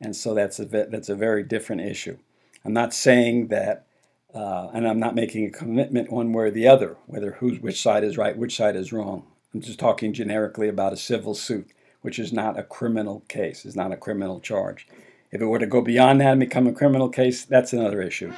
And 0.00 0.14
so 0.14 0.34
that's 0.34 0.58
a, 0.58 0.64
that's 0.64 1.08
a 1.08 1.14
very 1.14 1.42
different 1.42 1.82
issue. 1.82 2.18
I'm 2.64 2.74
not 2.74 2.92
saying 2.92 3.48
that 3.48 3.86
uh, 4.34 4.68
and 4.72 4.86
I'm 4.86 5.00
not 5.00 5.14
making 5.14 5.46
a 5.46 5.50
commitment 5.50 6.10
one 6.10 6.32
way 6.32 6.44
or 6.44 6.50
the 6.50 6.68
other, 6.68 6.96
whether 7.06 7.32
who's 7.32 7.60
which 7.60 7.80
side 7.80 8.04
is 8.04 8.16
right, 8.16 8.36
which 8.36 8.56
side 8.56 8.76
is 8.76 8.92
wrong. 8.92 9.24
I'm 9.52 9.60
just 9.60 9.78
talking 9.78 10.12
generically 10.12 10.68
about 10.68 10.92
a 10.92 10.96
civil 10.96 11.34
suit, 11.34 11.70
which 12.02 12.18
is 12.18 12.32
not 12.32 12.58
a 12.58 12.62
criminal 12.62 13.24
case, 13.28 13.64
is 13.64 13.76
not 13.76 13.92
a 13.92 13.96
criminal 13.96 14.40
charge. 14.40 14.86
If 15.32 15.40
it 15.40 15.46
were 15.46 15.58
to 15.58 15.66
go 15.66 15.80
beyond 15.80 16.20
that 16.20 16.32
and 16.32 16.40
become 16.40 16.66
a 16.66 16.72
criminal 16.72 17.08
case, 17.08 17.44
that's 17.44 17.72
another 17.72 18.02
issue. 18.02 18.32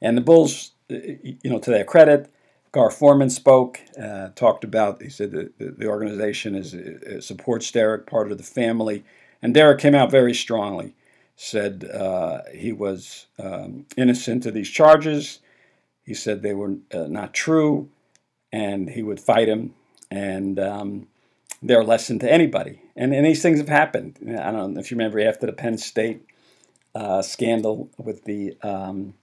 And 0.00 0.16
the 0.16 0.22
Bulls, 0.22 0.72
uh, 0.90 0.96
you 1.22 1.50
know, 1.50 1.58
to 1.58 1.70
their 1.70 1.84
credit, 1.84 2.30
Gar 2.72 2.90
Forman 2.90 3.30
spoke, 3.30 3.80
uh, 4.00 4.28
talked 4.34 4.62
about. 4.62 5.02
He 5.02 5.08
said 5.08 5.30
the, 5.30 5.52
the 5.58 5.86
organization 5.86 6.54
is 6.54 6.74
uh, 6.74 7.20
supports 7.20 7.70
Derrick, 7.70 8.06
part 8.06 8.30
of 8.30 8.38
the 8.38 8.44
family, 8.44 9.04
and 9.40 9.54
Derrick 9.54 9.78
came 9.80 9.94
out 9.94 10.10
very 10.10 10.34
strongly 10.34 10.94
said 11.40 11.88
uh, 11.94 12.40
he 12.52 12.72
was 12.72 13.26
um, 13.38 13.86
innocent 13.96 14.44
of 14.44 14.54
these 14.54 14.68
charges. 14.68 15.38
He 16.02 16.12
said 16.12 16.42
they 16.42 16.52
were 16.52 16.74
uh, 16.92 17.06
not 17.08 17.32
true, 17.32 17.88
and 18.52 18.90
he 18.90 19.04
would 19.04 19.20
fight 19.20 19.48
him. 19.48 19.74
And 20.10 20.58
um, 20.58 21.06
they're 21.62 21.80
a 21.80 21.84
lesson 21.84 22.18
to 22.20 22.32
anybody. 22.32 22.82
And, 22.96 23.14
and 23.14 23.26
these 23.26 23.42
things 23.42 23.58
have 23.58 23.68
happened. 23.68 24.18
I 24.22 24.50
don't 24.50 24.74
know 24.74 24.80
if 24.80 24.90
you 24.90 24.96
remember 24.96 25.20
after 25.20 25.46
the 25.46 25.52
Penn 25.52 25.78
State 25.78 26.24
uh, 26.94 27.22
scandal 27.22 27.90
with 27.98 28.24
the 28.24 28.56
um, 28.62 29.14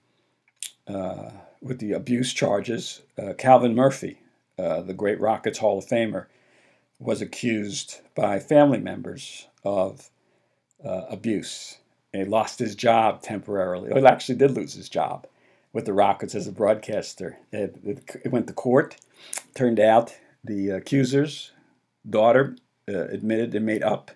uh, 0.88 1.32
with 1.62 1.80
the 1.80 1.94
abuse 1.94 2.32
charges, 2.32 3.01
uh, 3.18 3.34
Calvin 3.34 3.74
Murphy, 3.74 4.20
uh, 4.60 4.82
the 4.82 4.94
great 4.94 5.20
Rockets 5.20 5.58
Hall 5.58 5.80
of 5.80 5.86
Famer, 5.86 6.27
was 7.00 7.22
accused 7.22 8.01
by 8.13 8.38
family 8.39 8.80
members 8.80 9.48
of 9.63 10.12
abuse 10.84 11.80
he 12.15 12.25
lost 12.25 12.60
his 12.60 12.75
job 12.75 13.22
temporarily. 13.22 13.89
Well, 13.89 14.01
he 14.01 14.08
actually 14.08 14.36
did 14.36 14.51
lose 14.51 14.74
his 14.74 14.89
job 14.89 15.27
with 15.74 15.86
the 15.86 15.94
Rockets 15.94 16.36
as 16.36 16.48
a 16.48 16.51
broadcaster. 16.51 17.38
It, 17.51 17.75
it, 17.84 18.22
it 18.25 18.32
went 18.32 18.48
to 18.48 18.54
court. 18.54 18.98
Turned 19.54 19.80
out 19.80 20.15
the 20.46 20.70
accuser's 20.70 21.52
daughter 22.10 22.56
uh, 22.88 23.06
admitted 23.08 23.56
and 23.56 23.66
made 23.66 23.84
up, 23.84 24.12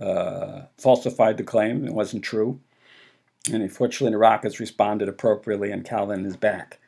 uh, 0.00 0.62
falsified 0.78 1.36
the 1.36 1.44
claim. 1.44 1.84
It 1.84 1.94
wasn't 1.94 2.22
true. 2.22 2.60
And 3.52 3.62
unfortunately, 3.62 4.12
the 4.12 4.18
Rockets 4.18 4.60
responded 4.60 5.08
appropriately, 5.08 5.70
and 5.70 5.84
Calvin 5.84 6.26
is 6.26 6.36
back. 6.36 6.78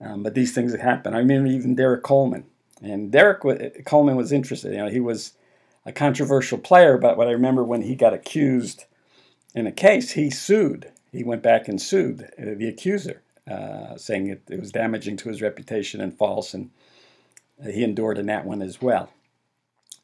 Um, 0.00 0.22
but 0.22 0.34
these 0.34 0.54
things 0.54 0.74
happen. 0.74 1.14
I 1.14 1.22
mean, 1.22 1.46
even 1.46 1.74
Derrick 1.74 2.02
Coleman. 2.02 2.44
And 2.82 3.12
Derrick 3.12 3.84
Coleman 3.84 4.16
was 4.16 4.32
interested. 4.32 4.72
You 4.72 4.78
know, 4.78 4.88
he 4.88 5.00
was 5.00 5.34
a 5.84 5.92
controversial 5.92 6.58
player, 6.58 6.96
but 6.96 7.16
what 7.16 7.28
I 7.28 7.32
remember 7.32 7.62
when 7.62 7.82
he 7.82 7.94
got 7.94 8.14
accused 8.14 8.84
in 9.54 9.66
a 9.66 9.72
case, 9.72 10.12
he 10.12 10.30
sued. 10.30 10.90
He 11.12 11.24
went 11.24 11.42
back 11.42 11.68
and 11.68 11.80
sued 11.80 12.30
uh, 12.38 12.54
the 12.56 12.68
accuser, 12.68 13.22
uh, 13.50 13.96
saying 13.96 14.28
it, 14.28 14.42
it, 14.48 14.60
was 14.60 14.70
damaging 14.70 15.16
to 15.18 15.28
his 15.28 15.42
reputation 15.42 16.00
and 16.00 16.16
false, 16.16 16.54
and 16.54 16.70
he 17.64 17.84
endured 17.84 18.18
in 18.18 18.26
that 18.26 18.46
one 18.46 18.62
as 18.62 18.80
well. 18.80 19.10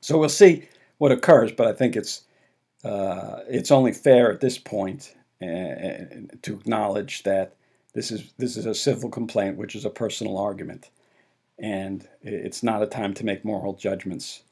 So 0.00 0.18
we'll 0.18 0.28
see 0.28 0.68
what 0.98 1.12
occurs, 1.12 1.52
but 1.52 1.66
I 1.66 1.72
think 1.72 1.96
it's 1.96 2.22
uh, 2.84 3.40
it's 3.48 3.70
only 3.70 3.92
fair 3.92 4.30
at 4.30 4.40
this 4.40 4.58
point 4.58 5.14
uh, 5.42 6.06
to 6.42 6.54
acknowledge 6.54 7.22
that 7.24 7.54
this 7.94 8.10
is 8.10 8.32
this 8.38 8.56
is 8.56 8.66
a 8.66 8.74
civil 8.74 9.10
complaint, 9.10 9.56
which 9.56 9.74
is 9.74 9.84
a 9.84 9.90
personal 9.90 10.38
argument, 10.38 10.90
and 11.58 12.06
it's 12.22 12.62
not 12.62 12.82
a 12.82 12.86
time 12.86 13.14
to 13.14 13.24
make 13.24 13.44
moral 13.44 13.72
judgments. 13.72 14.42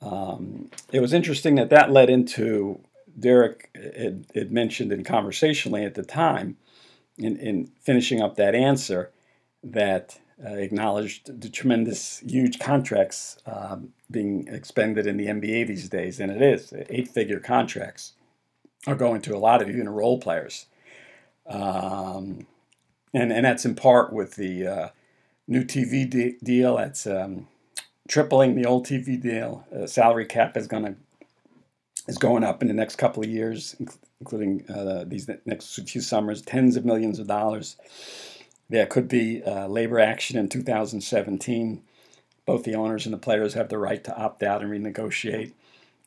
Um, 0.00 0.70
it 0.92 1.00
was 1.00 1.12
interesting 1.12 1.56
that 1.56 1.70
that 1.70 1.90
led 1.90 2.10
into 2.10 2.80
Derrick 3.18 3.70
had, 3.74 4.26
had, 4.34 4.52
mentioned 4.52 4.92
in 4.92 5.04
conversationally 5.04 5.84
at 5.84 5.94
the 5.94 6.02
time, 6.02 6.56
in, 7.18 7.36
in 7.38 7.66
finishing 7.80 8.20
up 8.20 8.36
that 8.36 8.54
answer, 8.54 9.10
that 9.64 10.18
uh, 10.44 10.50
acknowledged 10.50 11.40
the 11.40 11.48
tremendous, 11.48 12.18
huge 12.18 12.58
contracts 12.58 13.38
um, 13.46 13.92
being 14.10 14.46
expended 14.48 15.06
in 15.06 15.16
the 15.16 15.26
NBA 15.26 15.66
these 15.66 15.88
days, 15.88 16.20
and 16.20 16.30
it 16.30 16.42
is 16.42 16.74
eight-figure 16.90 17.40
contracts 17.40 18.12
are 18.86 18.94
going 18.94 19.22
to 19.22 19.34
a 19.34 19.38
lot 19.38 19.62
of 19.62 19.68
even 19.68 19.88
role 19.88 20.20
players, 20.20 20.66
um, 21.46 22.46
and 23.14 23.32
and 23.32 23.44
that's 23.44 23.64
in 23.64 23.74
part 23.74 24.12
with 24.12 24.36
the 24.36 24.66
uh, 24.66 24.88
new 25.48 25.64
TV 25.64 26.08
de- 26.08 26.36
deal. 26.42 26.76
That's 26.76 27.06
um, 27.06 27.48
tripling 28.08 28.54
the 28.54 28.66
old 28.66 28.86
TV 28.86 29.20
deal. 29.20 29.64
Uh, 29.74 29.86
salary 29.86 30.26
cap 30.26 30.56
is 30.56 30.66
going 30.66 30.84
to 30.84 30.96
is 32.08 32.18
going 32.18 32.44
up 32.44 32.62
in 32.62 32.68
the 32.68 32.74
next 32.74 32.96
couple 32.96 33.22
of 33.22 33.28
years, 33.28 33.74
including 34.20 34.64
uh, 34.68 35.04
these 35.06 35.28
next 35.44 35.74
few 35.88 36.00
summers, 36.00 36.42
tens 36.42 36.76
of 36.76 36.84
millions 36.84 37.18
of 37.18 37.26
dollars. 37.26 37.76
There 38.68 38.86
could 38.86 39.08
be 39.08 39.42
uh, 39.42 39.68
labor 39.68 40.00
action 40.00 40.38
in 40.38 40.48
2017. 40.48 41.82
Both 42.44 42.64
the 42.64 42.74
owners 42.74 43.06
and 43.06 43.12
the 43.12 43.18
players 43.18 43.54
have 43.54 43.68
the 43.68 43.78
right 43.78 44.02
to 44.04 44.16
opt 44.16 44.42
out 44.42 44.62
and 44.62 44.70
renegotiate. 44.70 45.52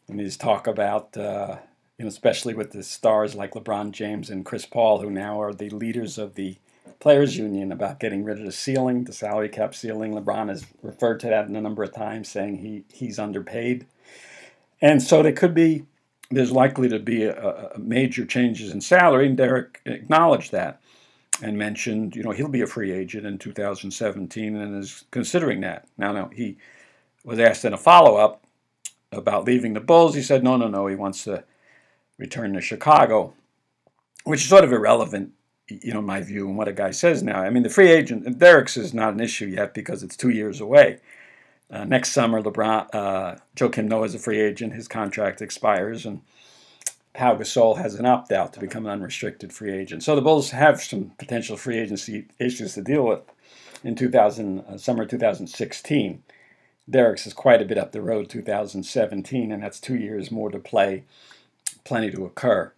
And 0.07 0.19
there's 0.19 0.37
talk 0.37 0.67
about, 0.67 1.15
uh, 1.15 1.57
you 1.97 2.05
know, 2.05 2.09
especially 2.09 2.53
with 2.53 2.71
the 2.71 2.83
stars 2.83 3.35
like 3.35 3.53
LeBron 3.53 3.91
James 3.91 4.29
and 4.29 4.45
Chris 4.45 4.65
Paul, 4.65 5.01
who 5.01 5.09
now 5.09 5.41
are 5.41 5.53
the 5.53 5.69
leaders 5.69 6.17
of 6.17 6.35
the 6.35 6.57
players 6.99 7.37
union, 7.37 7.71
about 7.71 7.99
getting 7.99 8.23
rid 8.23 8.39
of 8.39 8.45
the 8.45 8.51
ceiling, 8.51 9.05
the 9.05 9.13
salary 9.13 9.49
cap 9.49 9.73
ceiling. 9.73 10.13
LeBron 10.13 10.49
has 10.49 10.65
referred 10.81 11.19
to 11.21 11.27
that 11.27 11.47
a 11.47 11.51
number 11.51 11.83
of 11.83 11.93
times, 11.93 12.29
saying 12.29 12.57
he 12.57 12.83
he's 12.91 13.19
underpaid. 13.19 13.85
And 14.81 15.01
so 15.01 15.21
there 15.21 15.33
could 15.33 15.53
be, 15.53 15.85
there's 16.31 16.51
likely 16.51 16.89
to 16.89 16.99
be 16.99 17.23
a, 17.23 17.71
a 17.75 17.79
major 17.79 18.25
changes 18.25 18.71
in 18.71 18.81
salary, 18.81 19.27
and 19.27 19.37
Derrick 19.37 19.81
acknowledged 19.85 20.51
that. 20.51 20.81
And 21.41 21.57
mentioned, 21.57 22.15
you 22.15 22.23
know, 22.23 22.31
he'll 22.31 22.49
be 22.49 22.61
a 22.61 22.67
free 22.67 22.91
agent 22.91 23.25
in 23.25 23.37
2017 23.37 24.55
and 24.55 24.83
is 24.83 25.05
considering 25.11 25.61
that. 25.61 25.87
Now, 25.97 26.11
now 26.11 26.29
he 26.33 26.57
was 27.23 27.39
asked 27.39 27.63
in 27.63 27.73
a 27.73 27.77
follow 27.77 28.17
up 28.17 28.43
about 29.11 29.45
leaving 29.45 29.73
the 29.73 29.79
Bulls. 29.79 30.15
He 30.15 30.21
said, 30.21 30.43
no, 30.43 30.57
no, 30.57 30.67
no, 30.67 30.87
he 30.87 30.95
wants 30.95 31.23
to 31.23 31.43
return 32.17 32.53
to 32.53 32.61
Chicago, 32.61 33.33
which 34.25 34.41
is 34.41 34.49
sort 34.49 34.63
of 34.63 34.73
irrelevant, 34.73 35.31
you 35.69 35.93
know, 35.93 36.01
my 36.01 36.21
view 36.21 36.47
and 36.47 36.57
what 36.57 36.67
a 36.67 36.73
guy 36.73 36.91
says 36.91 37.23
now. 37.23 37.41
I 37.41 37.49
mean, 37.49 37.63
the 37.63 37.69
free 37.69 37.89
agent, 37.89 38.37
Derrick's 38.37 38.77
is 38.77 38.93
not 38.93 39.13
an 39.13 39.19
issue 39.21 39.47
yet 39.47 39.73
because 39.73 40.03
it's 40.03 40.17
two 40.17 40.29
years 40.29 40.59
away. 40.59 40.99
Uh, 41.71 41.85
next 41.85 42.11
summer, 42.11 42.41
LeBron, 42.41 42.87
uh, 42.93 43.35
Joakim 43.55 43.85
Noah 43.85 44.05
is 44.05 44.15
a 44.15 44.19
free 44.19 44.41
agent. 44.41 44.73
His 44.73 44.87
contract 44.87 45.41
expires, 45.41 46.05
and 46.05 46.21
Pau 47.13 47.35
Gasol 47.35 47.77
has 47.77 47.95
an 47.95 48.05
opt 48.05 48.31
out 48.31 48.53
to 48.53 48.59
become 48.59 48.85
an 48.85 48.91
unrestricted 48.91 49.51
free 49.51 49.73
agent. 49.73 50.03
So 50.03 50.15
the 50.15 50.21
Bulls 50.21 50.51
have 50.51 50.81
some 50.81 51.11
potential 51.17 51.57
free 51.57 51.79
agency 51.79 52.27
issues 52.39 52.75
to 52.75 52.81
deal 52.81 53.05
with 53.05 53.21
in 53.83 53.95
2000, 53.95 54.59
uh, 54.59 54.77
summer 54.77 55.05
2016. 55.05 56.23
Derrick's 56.89 57.27
is 57.27 57.33
quite 57.33 57.61
a 57.61 57.65
bit 57.65 57.77
up 57.77 57.91
the 57.91 58.01
road, 58.01 58.29
2017, 58.29 59.51
and 59.51 59.63
that's 59.63 59.79
two 59.79 59.95
years 59.95 60.31
more 60.31 60.49
to 60.49 60.59
play, 60.59 61.03
plenty 61.83 62.11
to 62.11 62.25
occur. 62.25 62.71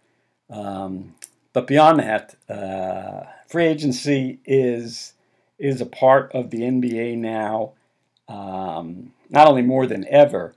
Um, 0.50 1.14
but 1.52 1.66
beyond 1.66 2.00
that, 2.00 2.34
uh, 2.48 3.24
free 3.46 3.66
agency 3.66 4.38
is 4.44 5.14
is 5.58 5.80
a 5.80 5.86
part 5.86 6.32
of 6.32 6.50
the 6.50 6.62
NBA 6.62 7.16
now, 7.18 7.72
um, 8.26 9.12
not 9.30 9.46
only 9.46 9.62
more 9.62 9.86
than 9.86 10.04
ever, 10.08 10.54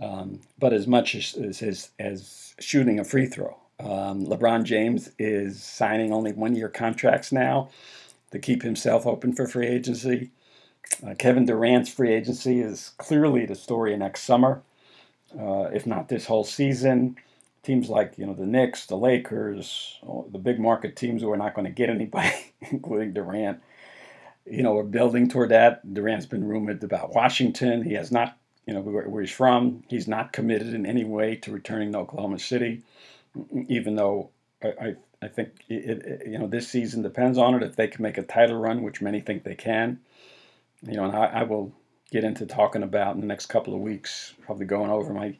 um, 0.00 0.40
but 0.58 0.72
as 0.72 0.86
much 0.88 1.14
as, 1.14 1.62
as, 1.62 1.90
as 1.96 2.47
shooting 2.60 2.98
a 2.98 3.04
free 3.04 3.26
throw. 3.26 3.56
Um, 3.80 4.26
LeBron 4.26 4.64
James 4.64 5.10
is 5.18 5.62
signing 5.62 6.12
only 6.12 6.32
one 6.32 6.56
year 6.56 6.68
contracts 6.68 7.30
now 7.30 7.70
to 8.32 8.38
keep 8.38 8.62
himself 8.62 9.06
open 9.06 9.32
for 9.32 9.46
free 9.46 9.68
agency. 9.68 10.30
Uh, 11.06 11.14
Kevin 11.14 11.44
Durant's 11.44 11.90
free 11.92 12.12
agency 12.12 12.60
is 12.60 12.92
clearly 12.98 13.46
the 13.46 13.54
story 13.54 13.96
next 13.96 14.22
summer, 14.22 14.62
uh, 15.38 15.68
if 15.72 15.86
not 15.86 16.08
this 16.08 16.26
whole 16.26 16.44
season. 16.44 17.16
Teams 17.62 17.88
like 17.88 18.14
you 18.16 18.24
know 18.26 18.34
the 18.34 18.46
Knicks, 18.46 18.86
the 18.86 18.96
Lakers, 18.96 19.98
the 20.32 20.38
big 20.38 20.58
market 20.58 20.96
teams 20.96 21.22
who 21.22 21.30
are 21.30 21.36
not 21.36 21.54
going 21.54 21.66
to 21.66 21.70
get 21.72 21.90
anybody, 21.90 22.32
including 22.70 23.12
Durant, 23.12 23.60
you 24.46 24.62
know, 24.62 24.76
are 24.78 24.84
building 24.84 25.28
toward 25.28 25.50
that. 25.50 25.92
Durant's 25.92 26.26
been 26.26 26.48
rumored 26.48 26.82
about 26.82 27.14
Washington. 27.14 27.82
He 27.82 27.94
has 27.94 28.10
not 28.10 28.37
you 28.68 28.74
know, 28.74 28.82
where, 28.82 29.08
where 29.08 29.22
he's 29.22 29.32
from. 29.32 29.82
He's 29.88 30.06
not 30.06 30.34
committed 30.34 30.74
in 30.74 30.84
any 30.84 31.02
way 31.02 31.36
to 31.36 31.50
returning 31.50 31.92
to 31.92 31.98
Oklahoma 32.00 32.38
City, 32.38 32.82
even 33.66 33.96
though 33.96 34.28
I, 34.62 34.68
I, 34.68 34.94
I 35.22 35.28
think 35.28 35.64
it, 35.70 36.02
it, 36.04 36.22
you 36.26 36.38
know 36.38 36.46
this 36.46 36.68
season 36.68 37.00
depends 37.00 37.38
on 37.38 37.54
it. 37.54 37.62
If 37.62 37.76
they 37.76 37.88
can 37.88 38.02
make 38.02 38.18
a 38.18 38.22
title 38.22 38.58
run, 38.58 38.82
which 38.82 39.00
many 39.00 39.20
think 39.20 39.42
they 39.42 39.54
can, 39.54 40.00
you 40.82 40.96
know, 40.96 41.04
and 41.04 41.16
I, 41.16 41.24
I 41.24 41.42
will 41.44 41.72
get 42.10 42.24
into 42.24 42.44
talking 42.44 42.82
about 42.82 43.14
in 43.14 43.22
the 43.22 43.26
next 43.26 43.46
couple 43.46 43.74
of 43.74 43.80
weeks, 43.80 44.34
probably 44.44 44.66
going 44.66 44.90
over 44.90 45.14
my 45.14 45.34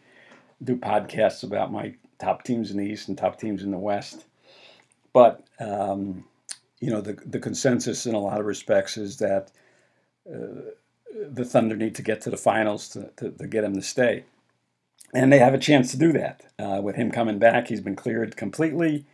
do 0.64 0.76
podcasts 0.76 1.44
about 1.44 1.70
my 1.70 1.94
top 2.18 2.44
teams 2.44 2.70
in 2.70 2.78
the 2.78 2.86
East 2.86 3.08
and 3.08 3.18
top 3.18 3.38
teams 3.38 3.62
in 3.62 3.70
the 3.70 3.78
West. 3.78 4.24
But 5.12 5.44
um, 5.60 6.24
you 6.80 6.90
know, 6.90 7.02
the 7.02 7.18
the 7.26 7.40
consensus 7.40 8.06
in 8.06 8.14
a 8.14 8.20
lot 8.20 8.40
of 8.40 8.46
respects 8.46 8.96
is 8.96 9.18
that. 9.18 9.52
Uh, 10.26 10.72
the 11.14 11.44
Thunder 11.44 11.76
need 11.76 11.94
to 11.96 12.02
get 12.02 12.20
to 12.22 12.30
the 12.30 12.36
finals 12.36 12.88
to, 12.90 13.10
to, 13.16 13.30
to 13.30 13.46
get 13.46 13.64
him 13.64 13.74
to 13.74 13.82
stay. 13.82 14.24
And 15.14 15.32
they 15.32 15.38
have 15.38 15.54
a 15.54 15.58
chance 15.58 15.90
to 15.90 15.96
do 15.96 16.12
that. 16.12 16.44
Uh, 16.58 16.80
with 16.82 16.96
him 16.96 17.10
coming 17.10 17.38
back, 17.38 17.68
he's 17.68 17.80
been 17.80 17.96
cleared 17.96 18.36
completely. 18.36 19.06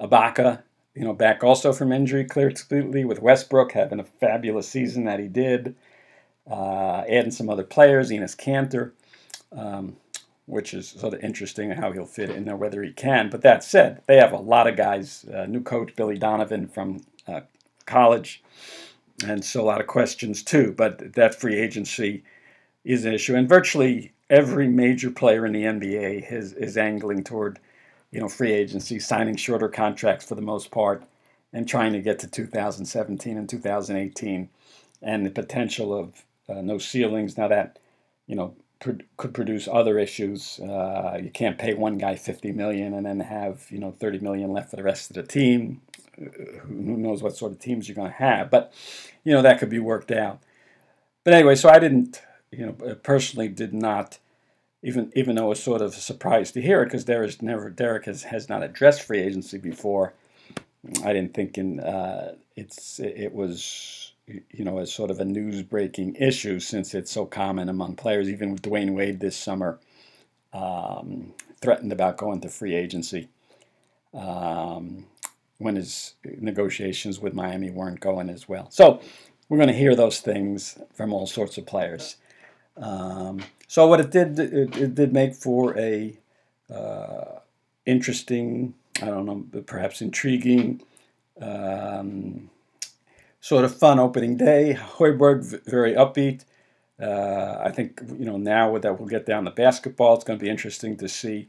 Ibaka, 0.00 0.62
you 0.94 1.04
know, 1.04 1.14
back 1.14 1.42
also 1.42 1.72
from 1.72 1.92
injury, 1.92 2.24
cleared 2.24 2.58
completely. 2.58 3.04
With 3.04 3.22
Westbrook 3.22 3.72
having 3.72 4.00
a 4.00 4.04
fabulous 4.04 4.68
season 4.68 5.04
that 5.04 5.18
he 5.20 5.28
did. 5.28 5.74
Uh, 6.50 7.04
adding 7.08 7.30
some 7.30 7.48
other 7.48 7.62
players, 7.62 8.10
Enes 8.10 8.36
Kanter, 8.36 8.92
um, 9.52 9.96
which 10.46 10.74
is 10.74 10.88
sort 10.88 11.14
of 11.14 11.22
interesting 11.22 11.70
how 11.70 11.92
he'll 11.92 12.04
fit 12.04 12.28
in 12.30 12.44
there, 12.44 12.56
whether 12.56 12.82
he 12.82 12.92
can. 12.92 13.30
But 13.30 13.42
that 13.42 13.62
said, 13.62 14.02
they 14.06 14.16
have 14.16 14.32
a 14.32 14.38
lot 14.38 14.66
of 14.66 14.76
guys. 14.76 15.24
Uh, 15.32 15.46
new 15.46 15.62
coach 15.62 15.94
Billy 15.94 16.18
Donovan 16.18 16.66
from 16.66 17.04
uh, 17.28 17.42
college 17.86 18.42
and 19.26 19.44
so 19.44 19.62
a 19.62 19.64
lot 19.64 19.80
of 19.80 19.86
questions 19.86 20.42
too. 20.42 20.72
But 20.76 21.14
that 21.14 21.34
free 21.34 21.56
agency 21.56 22.22
is 22.84 23.04
an 23.04 23.14
issue, 23.14 23.36
and 23.36 23.48
virtually 23.48 24.12
every 24.28 24.68
major 24.68 25.10
player 25.10 25.46
in 25.46 25.52
the 25.52 25.64
NBA 25.64 26.32
is 26.32 26.52
is 26.54 26.76
angling 26.76 27.24
toward, 27.24 27.58
you 28.10 28.20
know, 28.20 28.28
free 28.28 28.52
agency, 28.52 28.98
signing 28.98 29.36
shorter 29.36 29.68
contracts 29.68 30.24
for 30.24 30.34
the 30.34 30.42
most 30.42 30.70
part, 30.70 31.04
and 31.52 31.68
trying 31.68 31.92
to 31.92 32.00
get 32.00 32.18
to 32.20 32.26
2017 32.26 33.36
and 33.36 33.48
2018, 33.48 34.48
and 35.02 35.26
the 35.26 35.30
potential 35.30 35.94
of 35.94 36.24
uh, 36.48 36.62
no 36.62 36.78
ceilings. 36.78 37.36
Now 37.36 37.48
that, 37.48 37.78
you 38.26 38.36
know, 38.36 38.54
could 38.80 39.34
produce 39.34 39.68
other 39.68 39.98
issues. 39.98 40.58
Uh, 40.58 41.18
you 41.22 41.30
can't 41.30 41.58
pay 41.58 41.74
one 41.74 41.98
guy 41.98 42.16
50 42.16 42.52
million 42.52 42.94
and 42.94 43.04
then 43.06 43.20
have 43.20 43.66
you 43.70 43.78
know 43.78 43.92
30 43.92 44.20
million 44.20 44.52
left 44.52 44.70
for 44.70 44.76
the 44.76 44.82
rest 44.82 45.10
of 45.10 45.16
the 45.16 45.22
team. 45.22 45.82
Who 46.20 46.96
knows 46.96 47.22
what 47.22 47.36
sort 47.36 47.52
of 47.52 47.58
teams 47.58 47.88
you're 47.88 47.96
going 47.96 48.10
to 48.10 48.16
have? 48.16 48.50
But 48.50 48.72
you 49.24 49.32
know 49.32 49.42
that 49.42 49.58
could 49.58 49.70
be 49.70 49.78
worked 49.78 50.10
out. 50.10 50.40
But 51.24 51.34
anyway, 51.34 51.54
so 51.54 51.68
I 51.68 51.78
didn't, 51.78 52.22
you 52.50 52.66
know, 52.66 52.72
personally 53.02 53.48
did 53.48 53.74
not, 53.74 54.18
even 54.82 55.12
even 55.14 55.36
though 55.36 55.46
it 55.46 55.50
was 55.50 55.62
sort 55.62 55.82
of 55.82 55.90
a 55.90 56.00
surprise 56.00 56.52
to 56.52 56.62
hear 56.62 56.82
it 56.82 56.86
because 56.86 57.04
there 57.04 57.24
is 57.24 57.42
never 57.42 57.70
Derrick 57.70 58.06
has 58.06 58.24
has 58.24 58.48
not 58.48 58.62
addressed 58.62 59.02
free 59.02 59.20
agency 59.20 59.58
before. 59.58 60.14
I 61.04 61.12
didn't 61.12 61.34
think 61.34 61.58
in 61.58 61.80
uh, 61.80 62.34
it's 62.56 63.00
it 63.00 63.32
was 63.32 64.12
you 64.50 64.64
know, 64.64 64.78
as 64.78 64.92
sort 64.92 65.10
of 65.10 65.20
a 65.20 65.24
news 65.24 65.62
breaking 65.62 66.16
issue 66.16 66.60
since 66.60 66.94
it's 66.94 67.10
so 67.10 67.26
common 67.26 67.68
among 67.68 67.96
players. 67.96 68.28
Even 68.28 68.52
with 68.52 68.62
Dwyane 68.62 68.94
Wade 68.94 69.20
this 69.20 69.36
summer, 69.36 69.78
um, 70.52 71.32
threatened 71.60 71.92
about 71.92 72.16
going 72.16 72.40
to 72.40 72.48
free 72.48 72.74
agency 72.74 73.28
um, 74.14 75.06
when 75.60 75.76
his 75.76 76.14
negotiations 76.24 77.20
with 77.20 77.34
Miami 77.34 77.70
weren't 77.70 78.00
going 78.00 78.30
as 78.30 78.48
well. 78.48 78.70
So 78.70 79.00
we're 79.48 79.58
going 79.58 79.68
to 79.68 79.74
hear 79.74 79.94
those 79.94 80.20
things 80.20 80.78
from 80.94 81.12
all 81.12 81.26
sorts 81.26 81.58
of 81.58 81.66
players. 81.66 82.16
Um, 82.76 83.42
so 83.68 83.86
what 83.86 84.00
it 84.00 84.10
did, 84.10 84.38
it, 84.38 84.76
it, 84.76 84.94
did 84.94 85.12
make 85.12 85.34
for 85.34 85.78
a 85.78 86.18
uh, 86.74 87.40
interesting, 87.84 88.74
I 89.02 89.06
don't 89.06 89.26
know, 89.26 89.62
perhaps 89.62 90.00
intriguing. 90.00 90.82
Um, 91.40 92.48
sort 93.40 93.64
of 93.64 93.76
fun 93.76 93.98
opening 93.98 94.36
day. 94.36 94.78
Hoiberg 94.78 95.64
very 95.66 95.94
upbeat. 95.94 96.44
Uh, 97.00 97.58
I 97.62 97.70
think 97.70 98.00
you 98.18 98.26
know 98.26 98.36
now 98.36 98.76
that 98.78 98.98
we'll 98.98 99.08
get 99.08 99.26
down 99.26 99.44
to 99.44 99.50
basketball, 99.50 100.14
it's 100.14 100.24
going 100.24 100.38
to 100.38 100.42
be 100.42 100.50
interesting 100.50 100.96
to 100.98 101.08
see. 101.08 101.48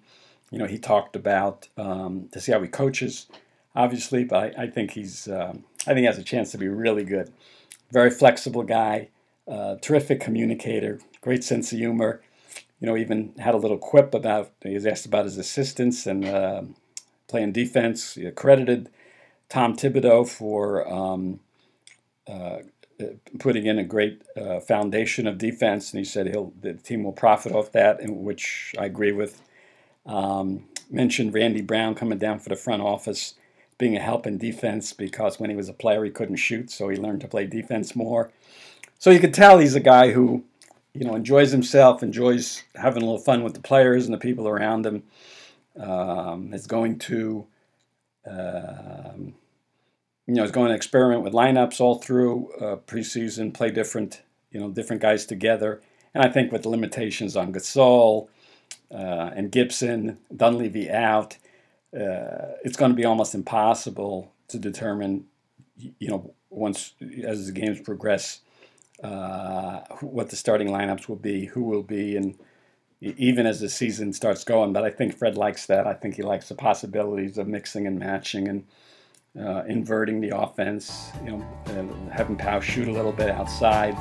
You 0.50 0.58
know, 0.58 0.65
he 0.65 0.78
talked 0.78 1.15
about 1.15 1.69
um, 1.78 2.28
to 2.34 2.41
see 2.41 2.52
how 2.52 2.62
he 2.62 2.67
coaches, 2.67 3.28
obviously, 3.76 4.24
but 4.24 4.58
I, 4.58 4.64
I 4.64 4.68
think 4.68 4.92
he's 4.92 5.28
um, 5.28 5.64
I 5.82 5.94
think 5.94 6.00
he 6.00 6.06
has 6.06 6.18
a 6.18 6.24
chance 6.24 6.52
to 6.52 6.58
be 6.58 6.68
really 6.68 7.04
good. 7.04 7.32
Very 7.92 8.10
flexible 8.12 8.64
guy, 8.64 9.10
uh, 9.48 9.76
terrific 9.82 10.20
communicator, 10.20 11.00
great 11.22 11.44
sense 11.44 11.72
of 11.72 11.80
humor. 11.80 12.22
You 12.80 12.88
know, 12.88 12.98
even 12.98 13.34
had 13.38 13.54
a 13.54 13.58
little 13.58 13.78
quip 13.78 14.14
about 14.14 14.52
he 14.64 14.74
was 14.74 14.86
asked 14.86 15.06
about 15.06 15.26
his 15.26 15.38
assistants 15.38 16.08
and 16.08 16.26
uh, 16.26 16.62
playing 17.28 17.52
defense. 17.52 18.16
He 18.16 18.30
credited 18.32 18.90
Tom 19.50 19.76
Thibodeau 19.76 20.28
for. 20.28 20.92
Um, 20.92 21.40
uh, 22.28 22.60
putting 23.40 23.66
in 23.66 23.80
a 23.80 23.84
great 23.84 24.22
uh, 24.38 24.60
foundation 24.60 25.28
of 25.28 25.38
defense, 25.38 25.92
and 25.92 26.00
he 26.00 26.06
said 26.06 26.28
he'll 26.28 26.54
the 26.62 26.74
team 26.74 27.04
will 27.04 27.12
profit 27.12 27.52
off 27.52 27.72
that, 27.72 28.00
which 28.08 28.76
I 28.80 28.86
agree 28.86 29.12
with. 29.12 29.42
Um, 30.06 30.66
mentioned 30.90 31.34
Randy 31.34 31.62
Brown 31.62 31.96
coming 31.96 32.18
down 32.18 32.40
for 32.40 32.50
the 32.50 32.56
front 32.56 32.82
office, 32.82 33.36
being 33.82 33.98
a 33.98 34.00
help 34.00 34.26
in 34.26 34.38
defense 34.38 34.94
because 34.94 35.39
when 35.39 35.50
he 35.50 35.56
was 35.56 35.67
a 35.67 35.74
player 35.74 36.06
he 36.06 36.12
couldn't 36.12 36.38
shoot, 36.38 36.72
so 36.72 36.88
he 36.88 36.96
learned 36.96 37.20
to 37.22 37.28
play 37.28 37.46
defense 37.46 37.96
more. 37.96 38.32
So 39.00 39.10
you 39.10 39.20
could 39.20 39.34
tell 39.34 39.58
he's 39.58 39.76
a 39.76 39.82
guy 39.82 40.12
who, 40.12 40.46
you 40.94 41.04
know, 41.04 41.15
enjoys 41.15 41.52
himself, 41.52 42.04
enjoys 42.04 42.63
having 42.76 43.02
a 43.02 43.06
little 43.06 43.20
fun 43.20 43.44
with 43.44 43.56
the 43.56 43.60
players 43.60 44.06
and 44.06 44.13
the 44.13 44.20
people 44.20 44.48
around 44.48 44.86
him. 44.86 45.04
Um, 45.80 46.54
is 46.54 46.67
going 46.67 47.00
to 47.00 47.48
um, 48.28 49.34
you 50.28 50.36
know, 50.36 50.44
is 50.44 50.52
going 50.52 50.70
to 50.70 50.76
experiment 50.76 51.24
with 51.24 51.34
lineups 51.34 51.82
all 51.82 51.96
through 51.96 52.52
uh, 52.54 52.76
preseason, 52.88 53.54
play 53.54 53.70
different, 53.72 54.22
you 54.52 54.60
know, 54.60 54.70
different 54.70 55.02
guys 55.02 55.26
together. 55.26 55.82
And 56.13 56.24
I 56.24 56.30
think 56.30 56.52
with 56.52 56.63
the 56.63 56.70
limitations 56.70 57.36
on 57.36 57.54
Gasol 57.54 58.28
uh, 58.94 59.32
and 59.36 59.52
Gibson, 59.52 60.20
Dunleavy 60.36 60.89
out, 60.89 61.38
uh, 61.93 62.56
it's 62.63 62.77
going 62.77 62.91
to 62.91 62.95
be 62.95 63.06
almost 63.06 63.36
impossible 63.36 64.32
to 64.47 64.58
determine, 64.58 65.25
you 65.77 66.08
know, 66.08 66.34
once 66.49 66.93
as 67.23 67.47
the 67.47 67.51
games 67.51 67.82
progress, 67.82 68.41
uh, 69.04 69.82
what 70.01 70.30
the 70.30 70.36
starting 70.36 70.69
lineups 70.69 71.08
will 71.08 71.15
be, 71.15 71.45
who 71.45 71.63
will 71.63 71.84
be, 71.84 72.15
and 72.15 72.38
even 73.01 73.45
as 73.45 73.60
the 73.60 73.69
season 73.69 74.13
starts 74.13 74.43
going. 74.43 74.73
But 74.73 74.84
I 74.84 74.89
think 74.91 75.17
Fred 75.17 75.38
likes 75.38 75.65
that. 75.65 75.88
I 75.88 75.93
think 75.93 76.15
he 76.15 76.21
likes 76.21 76.49
the 76.49 76.56
possibilities 76.56 77.38
of 77.38 77.47
mixing 77.47 77.88
and 77.88 77.97
matching 77.99 78.47
and 78.47 78.63
uh, 79.39 79.63
inverting 79.67 80.21
the 80.21 80.38
offense. 80.38 81.12
You 81.25 81.32
know, 81.32 81.45
uh, 81.67 82.12
having 82.12 82.36
Pau 82.36 82.60
shoot 82.60 82.88
a 82.88 82.91
little 82.91 83.13
bit 83.13 83.30
outside, 83.30 83.95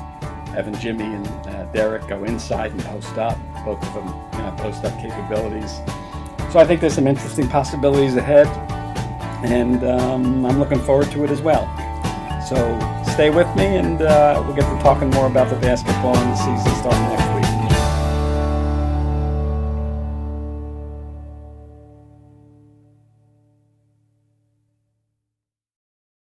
having 0.49 0.77
Jimmy 0.79 1.05
and 1.05 1.27
uh, 1.47 1.71
Derrick 1.71 2.07
go 2.07 2.23
inside 2.23 2.71
and 2.71 2.83
post 2.83 3.17
up. 3.17 3.37
Both 3.65 3.83
of 3.83 3.93
them 3.93 4.07
you 4.33 4.39
know, 4.39 4.55
post 4.57 4.83
up 4.85 4.97
capabilities. 5.01 5.79
So 6.51 6.59
I 6.59 6.65
think 6.65 6.81
there's 6.81 6.95
some 6.95 7.07
interesting 7.07 7.47
possibilities 7.47 8.17
ahead, 8.17 8.45
and 9.41 9.85
um, 9.85 10.45
I'm 10.45 10.59
looking 10.59 10.81
forward 10.81 11.09
to 11.11 11.23
it 11.23 11.29
as 11.29 11.41
well. 11.41 11.65
So 12.45 12.55
stay 13.13 13.29
with 13.29 13.47
me, 13.55 13.77
and 13.77 14.01
uh, 14.01 14.43
we'll 14.45 14.55
get 14.55 14.69
to 14.69 14.83
talking 14.83 15.09
more 15.11 15.27
about 15.27 15.49
the 15.49 15.55
basketball 15.55 16.17
in 16.17 16.27
the 16.27 16.35
season 16.35 16.75
starting 16.75 17.03
next. 17.03 17.30